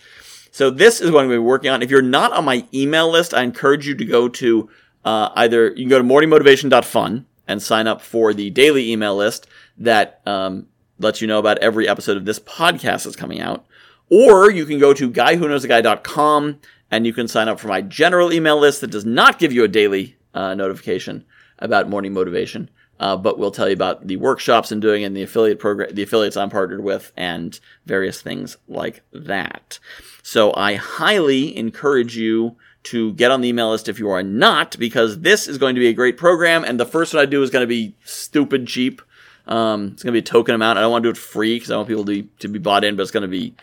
So 0.51 0.71
this 0.71 1.01
is 1.01 1.11
what 1.11 1.21
I'm 1.21 1.29
going 1.29 1.39
to 1.39 1.43
be 1.43 1.47
working 1.47 1.71
on. 1.71 1.83
If 1.83 1.91
you're 1.91 2.03
not 2.03 2.33
on 2.33 2.45
my 2.45 2.67
email 2.75 3.11
list, 3.11 3.35
I 3.35 3.43
encourage 3.43 3.87
you 3.87 3.95
to 3.95 4.05
go 4.05 4.29
to 4.29 4.69
uh, 5.05 5.31
either 5.37 5.69
you 5.69 5.89
can 5.89 5.89
go 5.89 5.99
to 5.99 6.05
morningmotivation.fun 6.05 7.27
and 7.47 7.63
sign 7.63 7.87
up 7.87 8.01
for 8.01 8.35
the 8.35 8.51
daily 8.51 8.91
email 8.93 9.17
list 9.17 9.47
that 9.79 10.21
um, 10.27 10.67
lets 10.99 11.21
you 11.21 11.27
know 11.27 11.39
about 11.39 11.59
every 11.59 11.89
episode 11.89 12.17
of 12.17 12.25
this 12.25 12.39
podcast 12.39 13.05
that's 13.05 13.17
coming 13.17 13.41
out. 13.41 13.65
Or 14.11 14.51
you 14.51 14.67
can 14.67 14.79
go 14.79 14.93
to 14.93 15.11
guywhoknowsaguy.com 15.11 16.61
and 16.91 17.07
you 17.07 17.13
can 17.13 17.29
sign 17.29 17.49
up 17.49 17.61
for 17.61 17.69
my 17.69 17.81
general 17.81 18.33
email 18.33 18.59
list 18.59 18.81
that 18.81 18.91
does 18.91 19.05
not 19.05 19.39
give 19.39 19.53
you 19.53 19.65
a 19.65 19.69
daily 19.69 20.17
uh, 20.35 20.55
notification 20.55 21.25
about 21.59 21.89
morning 21.89 22.13
motivation, 22.13 22.71
uh, 23.01 23.17
but 23.17 23.39
will 23.39 23.51
tell 23.51 23.67
you 23.67 23.73
about 23.73 24.07
the 24.07 24.17
workshops 24.17 24.71
I'm 24.71 24.79
doing 24.79 25.03
and 25.03 25.17
the 25.17 25.23
affiliate 25.23 25.59
program, 25.59 25.93
the 25.95 26.03
affiliates 26.03 26.37
I'm 26.37 26.51
partnered 26.51 26.85
with, 26.85 27.13
and 27.17 27.59
various 27.87 28.21
things 28.21 28.59
like 28.69 29.03
that. 29.13 29.79
So 30.23 30.55
I 30.55 30.75
highly 30.75 31.57
encourage 31.57 32.17
you 32.17 32.57
to 32.83 33.13
get 33.15 33.31
on 33.31 33.41
the 33.41 33.49
email 33.49 33.71
list 33.71 33.89
if 33.89 33.99
you 33.99 34.11
are 34.11 34.23
not, 34.23 34.79
because 34.79 35.21
this 35.21 35.49
is 35.49 35.59
going 35.59 35.75
to 35.75 35.81
be 35.81 35.89
a 35.89 35.95
great 35.95 36.19
program, 36.19 36.63
and 36.63 36.79
the 36.79 36.87
first 36.87 37.15
one 37.15 37.23
I 37.23 37.27
do 37.27 37.43
is 37.43 37.51
going 37.51 37.63
to 37.63 37.67
be 37.67 37.97
stupid 38.05 38.67
cheap. 38.67 39.01
Um, 39.47 39.93
it's 39.95 40.03
going 40.03 40.13
to 40.13 40.21
be 40.21 40.25
a 40.25 40.31
token 40.31 40.55
amount. 40.55 40.79
I 40.79 40.83
don't 40.83 40.93
want 40.93 41.03
to 41.03 41.07
do 41.07 41.11
it 41.11 41.17
free 41.17 41.57
because 41.57 41.71
I 41.71 41.77
want 41.77 41.89
people 41.89 42.05
to 42.05 42.23
be, 42.23 42.29
to 42.41 42.49
be 42.49 42.59
bought 42.59 42.85
in, 42.85 42.97
but 42.97 43.03
it's 43.03 43.11
going 43.11 43.23
to 43.23 43.29
be 43.29 43.55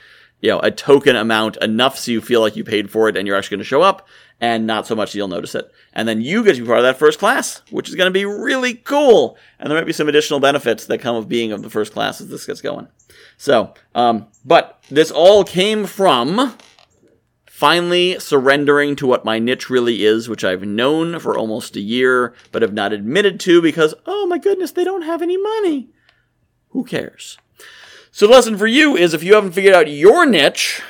you 0.41 0.50
know, 0.50 0.60
a 0.60 0.72
token 0.72 1.15
amount 1.15 1.58
enough 1.58 1.98
so 1.98 2.12
you 2.12 2.22
feel 2.22 2.41
like 2.41 2.56
you 2.56 2.63
paid 2.63 2.91
for 2.91 3.10
it 3.10 3.17
and 3.17 3.27
you're 3.27 3.36
actually 3.36 3.58
going 3.58 3.63
to 3.63 3.65
show 3.65 3.82
up 3.82 4.08
and 4.39 4.67
not 4.67 4.86
so 4.86 4.96
much 4.96 5.15
you'll 5.15 5.27
notice 5.27 5.56
it. 5.56 5.72
And 5.94 6.08
then 6.08 6.22
you 6.22 6.44
get 6.44 6.56
to 6.56 6.62
be 6.62 6.67
part 6.67 6.79
of 6.79 6.84
that 6.84 7.00
first 7.00 7.17
class, 7.20 7.63
which 7.72 7.89
is 7.89 7.96
going 7.96 8.08
to 8.08 8.12
be 8.12 8.25
really 8.25 8.75
cool. 8.75 9.38
And 9.60 9.70
there 9.70 9.77
might 9.77 9.88
be 9.88 9.94
some 9.94 10.08
additional 10.08 10.39
benefits 10.39 10.86
that 10.86 11.00
come 11.00 11.15
of 11.15 11.27
being 11.27 11.51
of 11.51 11.63
the 11.63 11.70
first 11.70 11.94
class 11.94 12.22
as 12.22 12.29
this 12.29 12.46
gets 12.46 12.62
going. 12.62 12.88
So, 13.38 13.74
um, 13.96 14.27
but 14.46 14.79
this 14.89 15.10
all 15.10 15.44
came 15.44 15.86
from 15.86 16.56
finally 17.48 18.20
surrendering 18.20 18.96
to 18.96 19.08
what 19.08 19.25
my 19.25 19.39
niche 19.39 19.72
really 19.72 20.06
is, 20.06 20.29
which 20.29 20.44
I've 20.44 20.62
known 20.62 21.17
for 21.20 21.36
almost 21.36 21.75
a 21.75 21.82
year, 21.82 22.36
but 22.51 22.62
have 22.62 22.74
not 22.74 22.94
admitted 22.94 23.39
to 23.41 23.63
because, 23.63 23.96
oh 24.06 24.27
my 24.27 24.38
goodness, 24.38 24.72
they 24.72 24.84
don't 24.84 25.01
have 25.01 25.24
any 25.24 25.38
money. 25.38 25.89
Who 26.70 26.84
cares? 26.84 27.39
So 28.12 28.26
the 28.26 28.34
lesson 28.34 28.58
for 28.58 28.68
you 28.68 28.96
is 28.96 29.14
if 29.14 29.24
you 29.24 29.36
haven't 29.36 29.52
figured 29.52 29.76
out 29.76 29.90
your 29.90 30.26
niche, 30.26 30.82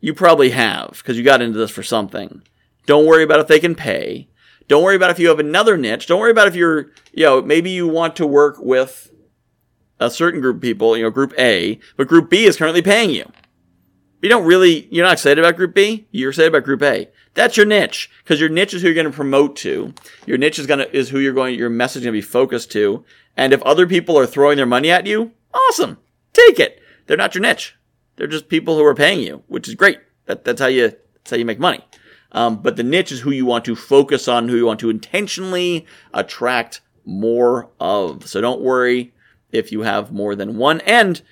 you 0.00 0.14
probably 0.14 0.50
have, 0.50 0.92
because 0.98 1.18
you 1.18 1.24
got 1.24 1.42
into 1.42 1.58
this 1.58 1.70
for 1.70 1.82
something. 1.82 2.42
Don't 2.86 3.06
worry 3.06 3.22
about 3.22 3.40
if 3.40 3.48
they 3.48 3.60
can 3.60 3.74
pay. 3.74 4.28
Don't 4.68 4.82
worry 4.82 4.96
about 4.96 5.10
if 5.10 5.18
you 5.18 5.28
have 5.28 5.38
another 5.38 5.76
niche. 5.76 6.06
Don't 6.06 6.20
worry 6.20 6.30
about 6.30 6.48
if 6.48 6.54
you're, 6.54 6.90
you 7.12 7.24
know, 7.24 7.42
maybe 7.42 7.70
you 7.70 7.88
want 7.88 8.16
to 8.16 8.26
work 8.26 8.56
with 8.58 9.12
a 9.98 10.10
certain 10.10 10.40
group 10.40 10.56
of 10.56 10.62
people, 10.62 10.96
you 10.96 11.02
know, 11.02 11.10
group 11.10 11.32
A, 11.38 11.80
but 11.96 12.08
group 12.08 12.30
B 12.30 12.44
is 12.44 12.56
currently 12.56 12.82
paying 12.82 13.10
you. 13.10 13.30
You 14.22 14.28
don't 14.28 14.46
really, 14.46 14.88
you're 14.90 15.04
not 15.04 15.14
excited 15.14 15.38
about 15.38 15.56
group 15.56 15.74
B. 15.74 16.06
You're 16.10 16.30
excited 16.30 16.48
about 16.48 16.64
group 16.64 16.82
A. 16.82 17.08
That's 17.34 17.56
your 17.56 17.66
niche, 17.66 18.10
because 18.22 18.40
your 18.40 18.48
niche 18.48 18.74
is 18.74 18.82
who 18.82 18.88
you're 18.88 18.94
going 18.94 19.06
to 19.06 19.12
promote 19.12 19.56
to. 19.56 19.94
Your 20.26 20.38
niche 20.38 20.58
is 20.58 20.66
going 20.66 20.80
to, 20.80 20.96
is 20.96 21.08
who 21.08 21.18
you're 21.18 21.32
going, 21.32 21.58
your 21.58 21.70
message 21.70 22.02
is 22.02 22.06
going 22.06 22.14
to 22.14 22.18
be 22.18 22.22
focused 22.22 22.72
to. 22.72 23.04
And 23.36 23.52
if 23.52 23.62
other 23.62 23.86
people 23.86 24.18
are 24.18 24.26
throwing 24.26 24.56
their 24.56 24.66
money 24.66 24.90
at 24.90 25.06
you, 25.06 25.32
awesome 25.52 25.98
take 26.32 26.58
it. 26.58 26.80
They're 27.06 27.16
not 27.16 27.34
your 27.34 27.42
niche. 27.42 27.76
They're 28.16 28.26
just 28.26 28.48
people 28.48 28.76
who 28.76 28.84
are 28.84 28.94
paying 28.94 29.20
you, 29.20 29.42
which 29.46 29.68
is 29.68 29.74
great. 29.74 29.98
That, 30.26 30.44
that's 30.44 30.60
how 30.60 30.66
you 30.66 30.88
that's 30.88 31.30
how 31.30 31.36
you 31.36 31.44
make 31.44 31.58
money. 31.58 31.84
Um, 32.32 32.60
but 32.60 32.76
the 32.76 32.82
niche 32.82 33.12
is 33.12 33.20
who 33.20 33.30
you 33.30 33.46
want 33.46 33.64
to 33.64 33.76
focus 33.76 34.28
on, 34.28 34.48
who 34.48 34.56
you 34.56 34.66
want 34.66 34.80
to 34.80 34.90
intentionally 34.90 35.86
attract 36.12 36.82
more 37.04 37.70
of. 37.80 38.28
So 38.28 38.40
don't 38.40 38.60
worry 38.60 39.14
if 39.50 39.72
you 39.72 39.82
have 39.82 40.12
more 40.12 40.34
than 40.34 40.58
one. 40.58 40.80
And 40.82 41.22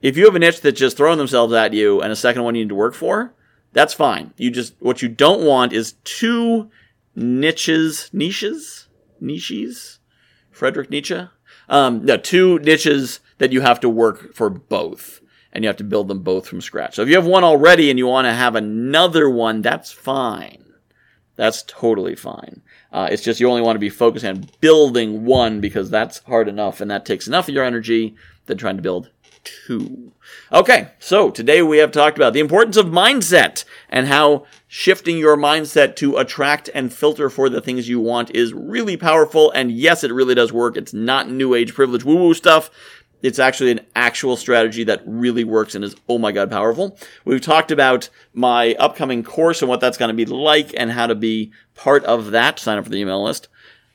if 0.00 0.16
you 0.16 0.24
have 0.24 0.34
a 0.34 0.38
niche 0.38 0.62
that's 0.62 0.78
just 0.78 0.96
throwing 0.96 1.18
themselves 1.18 1.52
at 1.52 1.74
you 1.74 2.00
and 2.00 2.10
a 2.10 2.16
second 2.16 2.44
one 2.44 2.54
you 2.54 2.62
need 2.64 2.70
to 2.70 2.74
work 2.74 2.94
for, 2.94 3.34
that's 3.72 3.92
fine. 3.92 4.32
You 4.36 4.50
just 4.50 4.74
what 4.78 5.02
you 5.02 5.08
don't 5.08 5.44
want 5.44 5.72
is 5.72 5.94
two 6.04 6.70
niches, 7.14 8.08
niches, 8.12 8.88
niches. 9.20 9.98
Frederick 10.50 10.88
Nietzsche. 10.88 11.28
Um, 11.68 12.04
no, 12.04 12.16
two 12.16 12.58
niches 12.60 13.20
that 13.38 13.52
you 13.52 13.60
have 13.60 13.80
to 13.80 13.88
work 13.88 14.34
for 14.34 14.48
both 14.50 15.20
and 15.52 15.64
you 15.64 15.68
have 15.68 15.76
to 15.78 15.84
build 15.84 16.08
them 16.08 16.20
both 16.20 16.46
from 16.46 16.60
scratch. 16.60 16.94
So 16.94 17.02
if 17.02 17.08
you 17.08 17.14
have 17.14 17.26
one 17.26 17.44
already 17.44 17.88
and 17.88 17.98
you 17.98 18.06
want 18.06 18.26
to 18.26 18.32
have 18.32 18.54
another 18.54 19.30
one, 19.30 19.62
that's 19.62 19.90
fine. 19.90 20.62
That's 21.36 21.62
totally 21.62 22.14
fine. 22.14 22.62
Uh, 22.92 23.08
it's 23.10 23.22
just 23.22 23.40
you 23.40 23.48
only 23.48 23.62
want 23.62 23.76
to 23.76 23.80
be 23.80 23.90
focused 23.90 24.24
on 24.24 24.48
building 24.60 25.24
one 25.24 25.60
because 25.60 25.90
that's 25.90 26.18
hard 26.24 26.48
enough 26.48 26.80
and 26.80 26.90
that 26.90 27.06
takes 27.06 27.26
enough 27.26 27.48
of 27.48 27.54
your 27.54 27.64
energy 27.64 28.16
than 28.46 28.58
trying 28.58 28.76
to 28.76 28.82
build 28.82 29.10
two. 29.46 30.12
Okay, 30.52 30.90
so 30.98 31.30
today 31.30 31.62
we 31.62 31.78
have 31.78 31.92
talked 31.92 32.18
about 32.18 32.32
the 32.32 32.40
importance 32.40 32.76
of 32.76 32.86
mindset 32.86 33.64
and 33.88 34.08
how 34.08 34.44
shifting 34.66 35.18
your 35.18 35.36
mindset 35.36 35.96
to 35.96 36.16
attract 36.16 36.68
and 36.74 36.92
filter 36.92 37.30
for 37.30 37.48
the 37.48 37.60
things 37.60 37.88
you 37.88 38.00
want 38.00 38.34
is 38.34 38.52
really 38.52 38.96
powerful. 38.96 39.50
And 39.52 39.70
yes, 39.70 40.02
it 40.02 40.12
really 40.12 40.34
does 40.34 40.52
work. 40.52 40.76
It's 40.76 40.92
not 40.92 41.30
new 41.30 41.54
age 41.54 41.74
privilege 41.74 42.04
woo 42.04 42.16
woo 42.16 42.34
stuff. 42.34 42.70
It's 43.22 43.38
actually 43.38 43.70
an 43.70 43.80
actual 43.94 44.36
strategy 44.36 44.84
that 44.84 45.02
really 45.06 45.44
works 45.44 45.74
and 45.74 45.84
is, 45.84 45.96
oh 46.08 46.18
my 46.18 46.32
God, 46.32 46.50
powerful. 46.50 46.98
We've 47.24 47.40
talked 47.40 47.70
about 47.70 48.10
my 48.34 48.74
upcoming 48.74 49.22
course 49.22 49.62
and 49.62 49.68
what 49.68 49.80
that's 49.80 49.96
going 49.96 50.10
to 50.10 50.14
be 50.14 50.26
like 50.26 50.74
and 50.76 50.90
how 50.90 51.06
to 51.06 51.14
be 51.14 51.52
part 51.74 52.04
of 52.04 52.32
that. 52.32 52.58
Sign 52.58 52.78
up 52.78 52.84
for 52.84 52.90
the 52.90 52.98
email 52.98 53.22
list 53.24 53.48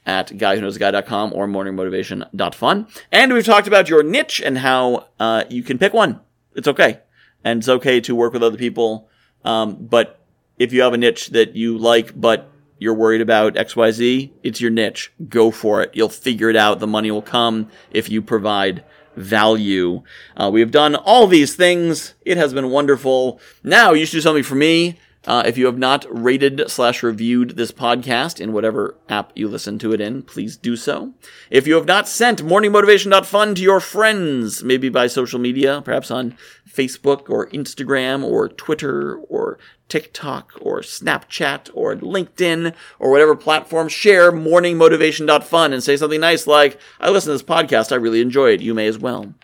at 0.06 0.30
guywhoknowsaguy.com 0.30 1.34
or 1.34 1.48
morningmotivation.fun. 1.48 2.88
And 3.12 3.34
we've 3.34 3.46
talked 3.46 3.68
about 3.68 3.90
your 3.90 4.04
niche 4.04 4.42
and 4.44 4.58
how 4.58 5.08
uh, 5.20 5.44
you 5.50 5.64
can 5.64 5.78
pick 5.78 5.94
one. 5.94 6.20
It's 6.56 6.68
okay. 6.68 7.00
And 7.44 7.60
it's 7.60 7.70
okay 7.70 8.02
to 8.02 8.16
work 8.16 8.34
with 8.34 8.44
other 8.44 8.58
people. 8.58 9.10
Um, 9.44 9.78
but 9.80 10.20
if 10.58 10.74
you 10.74 10.82
have 10.82 10.94
a 10.94 10.98
niche 10.98 11.30
that 11.30 11.56
you 11.56 11.78
like, 11.78 12.20
but 12.20 12.50
you're 12.78 12.94
worried 12.94 13.22
about 13.22 13.56
XYZ, 13.56 14.32
it's 14.44 14.60
your 14.60 14.72
niche. 14.72 15.12
Go 15.30 15.52
for 15.52 15.82
it. 15.82 15.92
You'll 15.94 16.10
figure 16.10 16.50
it 16.50 16.56
out. 16.56 16.80
The 16.80 16.88
money 16.88 17.12
will 17.12 17.22
come 17.22 17.70
if 17.92 18.10
you 18.10 18.22
provide 18.22 18.84
value. 19.16 20.04
Uh, 20.36 20.50
we 20.52 20.62
have 20.62 20.72
done 20.72 20.96
all 20.96 21.28
these 21.28 21.56
things. 21.56 22.16
It 22.26 22.38
has 22.38 22.54
been 22.54 22.70
wonderful. 22.70 23.40
Now 23.64 23.94
you 23.94 24.06
should 24.06 24.18
do 24.18 24.22
something 24.22 24.44
for 24.44 24.56
me. 24.56 25.00
Uh, 25.28 25.44
if 25.46 25.56
you 25.56 25.68
have 25.68 25.78
not 25.78 26.06
rated 26.10 26.64
slash 26.68 27.04
reviewed 27.04 27.52
this 27.52 27.72
podcast 27.72 28.42
in 28.42 28.54
whatever 28.54 28.96
app 29.08 29.32
you 29.36 29.48
listen 29.48 29.78
to 29.78 29.94
it 29.94 30.02
in, 30.02 30.24
please 30.24 30.58
do 30.58 30.76
so. 30.76 31.14
If 31.52 31.68
you 31.68 31.76
have 31.76 31.86
not 31.86 32.08
sent 32.08 32.44
morningmotivation.fun 32.44 33.54
to 33.56 33.62
your 33.62 33.80
friends, 33.80 34.64
maybe 34.64 34.90
by 34.90 35.06
social 35.06 35.38
media, 35.40 35.84
perhaps 35.86 36.10
on 36.10 36.36
Facebook 36.68 37.30
or 37.30 37.48
Instagram 37.50 38.24
or 38.24 38.50
Twitter 38.50 39.16
or 39.16 39.60
TikTok 39.90 40.54
or 40.60 40.80
Snapchat 40.80 41.70
or 41.76 41.96
LinkedIn 41.96 42.74
or 42.98 43.12
whatever 43.12 43.36
platform, 43.36 43.90
share 43.90 44.32
morningmotivation.fun 44.32 45.72
and 45.72 45.84
say 45.84 45.98
something 45.98 46.22
nice 46.22 46.48
like, 46.48 46.80
I 47.00 47.12
listen 47.12 47.30
to 47.30 47.34
this 47.34 47.44
podcast, 47.44 47.92
I 47.92 47.96
really 47.96 48.22
enjoy 48.22 48.54
it. 48.54 48.62
You 48.62 48.74
may 48.74 48.88
as 48.88 48.98
well. 48.98 49.36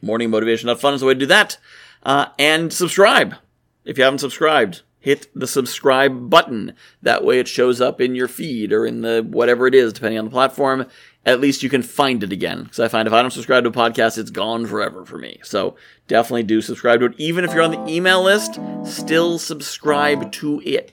Morningmotivation.fun 0.00 0.94
is 0.94 1.00
the 1.00 1.06
way 1.06 1.14
to 1.14 1.20
do 1.20 1.26
that. 1.26 1.58
Uh, 2.04 2.26
and 2.38 2.72
subscribe 2.72 3.34
if 3.84 3.98
you 3.98 4.04
haven't 4.04 4.18
subscribed 4.18 4.82
hit 5.02 5.26
the 5.34 5.48
subscribe 5.48 6.30
button. 6.30 6.74
That 7.02 7.24
way 7.24 7.40
it 7.40 7.48
shows 7.48 7.80
up 7.80 8.00
in 8.00 8.14
your 8.14 8.28
feed 8.28 8.72
or 8.72 8.86
in 8.86 9.02
the 9.02 9.26
whatever 9.28 9.66
it 9.66 9.74
is, 9.74 9.92
depending 9.92 10.18
on 10.18 10.24
the 10.24 10.30
platform. 10.30 10.86
At 11.26 11.40
least 11.40 11.62
you 11.62 11.68
can 11.68 11.82
find 11.82 12.22
it 12.22 12.32
again. 12.32 12.62
Because 12.62 12.80
I 12.80 12.88
find 12.88 13.06
if 13.06 13.12
I 13.12 13.20
don't 13.20 13.32
subscribe 13.32 13.64
to 13.64 13.70
a 13.70 13.72
podcast, 13.72 14.16
it's 14.16 14.30
gone 14.30 14.64
forever 14.64 15.04
for 15.04 15.18
me. 15.18 15.40
So 15.42 15.76
definitely 16.06 16.44
do 16.44 16.62
subscribe 16.62 17.00
to 17.00 17.06
it. 17.06 17.14
Even 17.18 17.44
if 17.44 17.52
you're 17.52 17.62
on 17.62 17.72
the 17.72 17.92
email 17.92 18.22
list, 18.22 18.58
still 18.84 19.38
subscribe 19.38 20.30
to 20.32 20.62
it. 20.64 20.90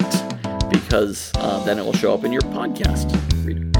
Because 0.69 1.31
uh, 1.35 1.63
then 1.65 1.77
it 1.77 1.85
will 1.85 1.93
show 1.93 2.13
up 2.13 2.23
in 2.23 2.31
your 2.31 2.41
podcast 2.41 3.15
readers. 3.45 3.75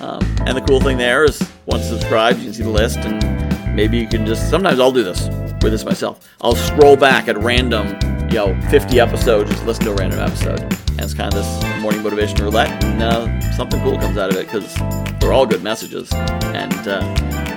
Um, 0.00 0.20
and 0.46 0.56
the 0.56 0.64
cool 0.66 0.80
thing 0.80 0.98
there 0.98 1.24
is 1.24 1.42
once 1.66 1.86
subscribed, 1.86 2.38
you 2.38 2.44
can 2.44 2.54
see 2.54 2.62
the 2.62 2.70
list 2.70 2.98
and 2.98 3.74
maybe 3.74 3.98
you 3.98 4.06
can 4.06 4.24
just 4.26 4.48
sometimes 4.48 4.78
I'll 4.78 4.92
do 4.92 5.02
this 5.02 5.28
with 5.62 5.72
this 5.72 5.84
myself. 5.84 6.32
I'll 6.40 6.54
scroll 6.54 6.96
back 6.96 7.26
at 7.26 7.36
random 7.38 7.98
you 8.36 8.54
know, 8.54 8.68
50 8.68 9.00
episodes, 9.00 9.50
just 9.50 9.64
listen 9.64 9.86
to 9.86 9.92
a 9.92 9.94
random 9.94 10.20
episode. 10.20 10.60
And 10.60 11.00
it's 11.00 11.14
kind 11.14 11.32
of 11.32 11.42
this 11.42 11.80
morning 11.80 12.02
motivation 12.02 12.36
roulette, 12.44 12.84
and 12.84 13.02
uh, 13.02 13.40
something 13.52 13.80
cool 13.80 13.96
comes 13.96 14.18
out 14.18 14.30
of 14.30 14.36
it 14.36 14.44
because 14.44 14.74
they're 15.20 15.32
all 15.32 15.46
good 15.46 15.62
messages. 15.62 16.12
And 16.12 16.74
uh, 16.86 17.00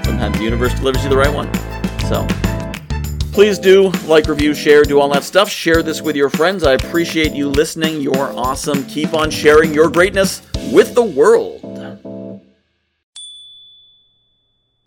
sometimes 0.04 0.38
the 0.38 0.44
universe 0.46 0.74
delivers 0.76 1.04
you 1.04 1.10
the 1.10 1.18
right 1.18 1.34
one. 1.34 1.54
So 2.08 2.26
Please 3.34 3.60
do 3.60 3.90
like, 4.06 4.28
review, 4.28 4.54
share, 4.54 4.84
do 4.84 5.02
all 5.02 5.10
that 5.10 5.24
stuff. 5.24 5.50
Share 5.50 5.84
this 5.84 6.02
with 6.02 6.16
your 6.16 6.30
friends. 6.30 6.64
I 6.64 6.74
appreciate 6.74 7.34
you 7.34 7.50
listening. 7.50 8.00
You're 8.00 8.32
awesome. 8.34 8.86
Keep 8.86 9.14
on 9.14 9.30
sharing 9.30 9.74
your 9.74 9.90
greatness 9.90 10.42
with 10.72 10.96
the 10.96 11.04
world. 11.04 11.59